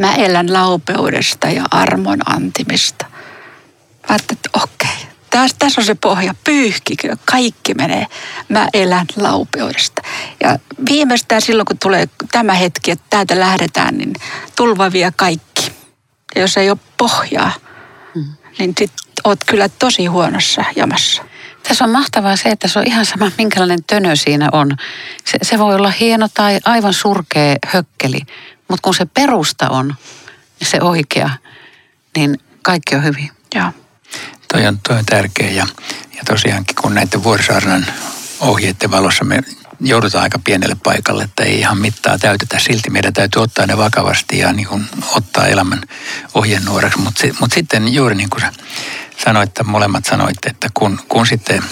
mä 0.00 0.14
elän 0.14 0.52
laupeudesta 0.52 1.48
ja 1.48 1.64
armon 1.70 2.18
antimista. 2.26 3.06
Mä 4.08 4.16
että 4.16 4.50
okei, 4.52 5.08
tässä, 5.30 5.56
tässä 5.58 5.80
on 5.80 5.84
se 5.84 5.94
pohja, 5.94 6.34
pyyhkikö, 6.44 7.16
kaikki 7.24 7.74
menee. 7.74 8.06
Mä 8.48 8.68
elän 8.74 9.06
laupeudesta. 9.16 10.02
Ja 10.40 10.58
viimeistään 10.90 11.42
silloin, 11.42 11.66
kun 11.66 11.78
tulee 11.78 12.08
tämä 12.32 12.54
hetki, 12.54 12.90
että 12.90 13.04
täältä 13.10 13.40
lähdetään, 13.40 13.98
niin 13.98 14.14
tulva 14.56 14.92
vie 14.92 15.12
kaikki. 15.16 15.72
Ja 16.34 16.40
jos 16.40 16.56
ei 16.56 16.70
ole 16.70 16.78
pohjaa, 16.98 17.52
mm. 18.14 18.24
niin 18.58 18.74
sit 18.78 18.92
oot 19.24 19.44
kyllä 19.44 19.68
tosi 19.68 20.06
huonossa 20.06 20.64
jamassa. 20.76 21.22
Tässä 21.62 21.84
on 21.84 21.90
mahtavaa 21.90 22.36
se, 22.36 22.48
että 22.48 22.68
se 22.68 22.78
on 22.78 22.86
ihan 22.86 23.06
sama, 23.06 23.30
minkälainen 23.38 23.84
tönö 23.84 24.16
siinä 24.16 24.48
on. 24.52 24.76
Se, 25.24 25.38
se 25.42 25.58
voi 25.58 25.74
olla 25.74 25.90
hieno 25.90 26.28
tai 26.34 26.58
aivan 26.64 26.94
surkea 26.94 27.56
hökkeli, 27.66 28.20
mutta 28.68 28.82
kun 28.82 28.94
se 28.94 29.06
perusta 29.06 29.70
on 29.70 29.94
se 30.62 30.80
oikea, 30.80 31.30
niin 32.16 32.38
kaikki 32.62 32.96
on 32.96 33.04
hyvin. 33.04 33.30
Joo. 33.54 33.72
Toi 34.52 34.66
on, 34.66 34.78
toi 34.88 34.98
on 34.98 35.06
tärkeä 35.06 35.50
ja, 35.50 35.66
ja 36.16 36.22
tosiaankin 36.26 36.76
kun 36.76 36.94
näiden 36.94 37.22
vuorisaarnan 37.22 37.86
ohjeiden 38.40 38.90
valossa 38.90 39.24
me 39.24 39.42
joudutaan 39.80 40.22
aika 40.22 40.38
pienelle 40.38 40.76
paikalle, 40.84 41.22
että 41.24 41.44
ei 41.44 41.58
ihan 41.58 41.78
mittaa 41.78 42.18
täytetä. 42.18 42.58
Silti 42.58 42.90
meidän 42.90 43.12
täytyy 43.12 43.42
ottaa 43.42 43.66
ne 43.66 43.76
vakavasti 43.76 44.38
ja 44.38 44.52
niin 44.52 44.68
kuin 44.68 44.86
ottaa 45.14 45.46
elämän 45.46 45.82
ohjenuoreksi. 46.34 46.98
Mutta 46.98 47.26
mut 47.40 47.52
sitten 47.52 47.94
juuri 47.94 48.14
niin 48.14 48.30
kuin 48.30 48.42
sanoit, 49.24 49.48
että 49.48 49.64
molemmat 49.64 50.04
sanoitte, 50.04 50.50
että 50.50 50.68
kun, 50.74 51.00
kun 51.08 51.26
sitten 51.26 51.62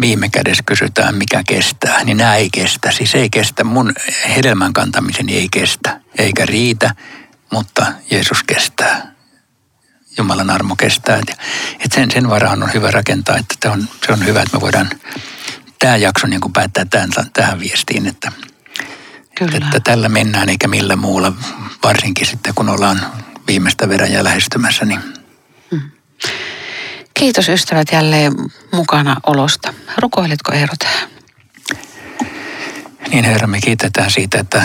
viime 0.00 0.28
kädessä 0.28 0.62
kysytään, 0.66 1.14
mikä 1.14 1.42
kestää, 1.46 2.04
niin 2.04 2.16
nämä 2.16 2.36
ei 2.36 2.48
kestä. 2.50 2.92
Siis 2.92 3.14
ei 3.14 3.30
kestä. 3.30 3.64
Mun 3.64 3.92
hedelmän 4.36 4.72
kantamiseni 4.72 5.36
ei 5.36 5.48
kestä, 5.48 6.00
eikä 6.18 6.46
riitä, 6.46 6.94
mutta 7.52 7.86
Jeesus 8.10 8.42
kestää. 8.42 9.17
Jumalan 10.18 10.50
armo 10.50 10.76
kestää. 10.76 11.20
Et 11.80 11.92
sen, 11.92 12.10
sen 12.10 12.30
varaan 12.30 12.62
on 12.62 12.72
hyvä 12.74 12.90
rakentaa, 12.90 13.36
että 13.36 13.72
on, 13.72 13.88
se 14.06 14.12
on 14.12 14.26
hyvä, 14.26 14.42
että 14.42 14.56
me 14.56 14.60
voidaan 14.60 14.90
tämä 15.78 15.96
jakso 15.96 16.26
niin 16.26 16.40
kuin 16.40 16.52
päättää 16.52 16.84
tämän, 16.84 17.10
tähän 17.32 17.60
viestiin, 17.60 18.06
että, 18.06 18.32
Kyllä. 19.34 19.56
että 19.56 19.80
tällä 19.80 20.08
mennään 20.08 20.48
eikä 20.48 20.68
millä 20.68 20.96
muulla, 20.96 21.32
varsinkin 21.82 22.26
sitten 22.26 22.54
kun 22.54 22.68
ollaan 22.68 23.00
viimeistä 23.46 23.88
veräjää 23.88 24.24
lähestymässä. 24.24 24.84
Niin. 24.84 25.00
Hmm. 25.70 25.90
Kiitos 27.14 27.48
ystävät 27.48 27.88
jälleen 27.92 28.32
mukana 28.72 29.16
olosta. 29.26 29.74
Rukoiletko 29.98 30.52
Eero 30.52 30.74
tähän? 30.78 31.08
Niin 33.12 33.24
Herra, 33.24 33.46
me 33.46 33.60
kiitetään 33.60 34.10
siitä, 34.10 34.40
että 34.40 34.62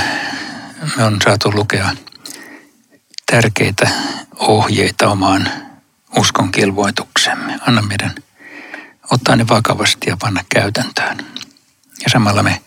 me 0.97 1.03
on 1.03 1.17
saatu 1.23 1.51
lukea 1.55 1.89
tärkeitä 3.33 3.89
ohjeita 4.39 5.09
omaan 5.09 5.49
uskon 6.17 6.51
kilvoituksemme. 6.51 7.59
Anna 7.67 7.81
meidän 7.81 8.15
ottaa 9.11 9.35
ne 9.35 9.47
vakavasti 9.47 10.09
ja 10.09 10.17
panna 10.17 10.41
käytäntöön. 10.53 11.17
Ja 12.03 12.09
samalla 12.11 12.43
me 12.43 12.61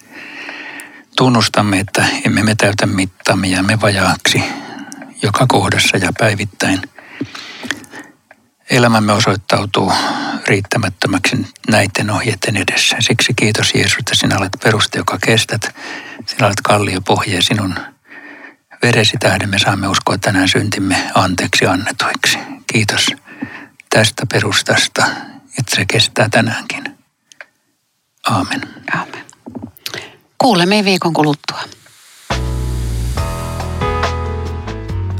tunnustamme, 1.16 1.80
että 1.80 2.06
emme 2.24 2.42
me 2.42 2.54
täytä 2.54 2.86
mittamme 2.86 3.48
ja 3.48 3.62
me 3.62 3.80
vajaaksi 3.80 4.42
joka 5.22 5.46
kohdassa 5.48 5.96
ja 5.96 6.12
päivittäin. 6.18 6.82
Elämämme 8.70 9.12
osoittautuu 9.12 9.92
riittämättömäksi 10.46 11.46
näiden 11.68 12.10
ohjeiden 12.10 12.56
edessä. 12.56 12.96
Siksi 13.00 13.34
kiitos 13.34 13.74
Jeesus, 13.74 13.98
että 13.98 14.14
sinä 14.14 14.38
olet 14.38 14.56
peruste, 14.64 14.98
joka 14.98 15.18
kestät. 15.26 15.76
Sinä 16.26 16.46
olet 16.46 16.60
kallio 16.62 17.00
pohja 17.00 17.42
sinun 17.42 17.74
veresi 18.82 19.16
tähden 19.20 19.50
me 19.50 19.58
saamme 19.58 19.88
uskoa 19.88 20.18
tänään 20.18 20.48
syntimme 20.48 21.10
anteeksi 21.14 21.66
annetuiksi. 21.66 22.38
Kiitos 22.72 23.06
tästä 23.90 24.26
perustasta, 24.32 25.06
että 25.58 25.76
se 25.76 25.84
kestää 25.84 26.28
tänäänkin. 26.28 26.98
Aamen. 28.26 28.60
Aamen. 28.94 29.24
Kuulemme 30.38 30.84
viikon 30.84 31.12
kuluttua. 31.12 31.60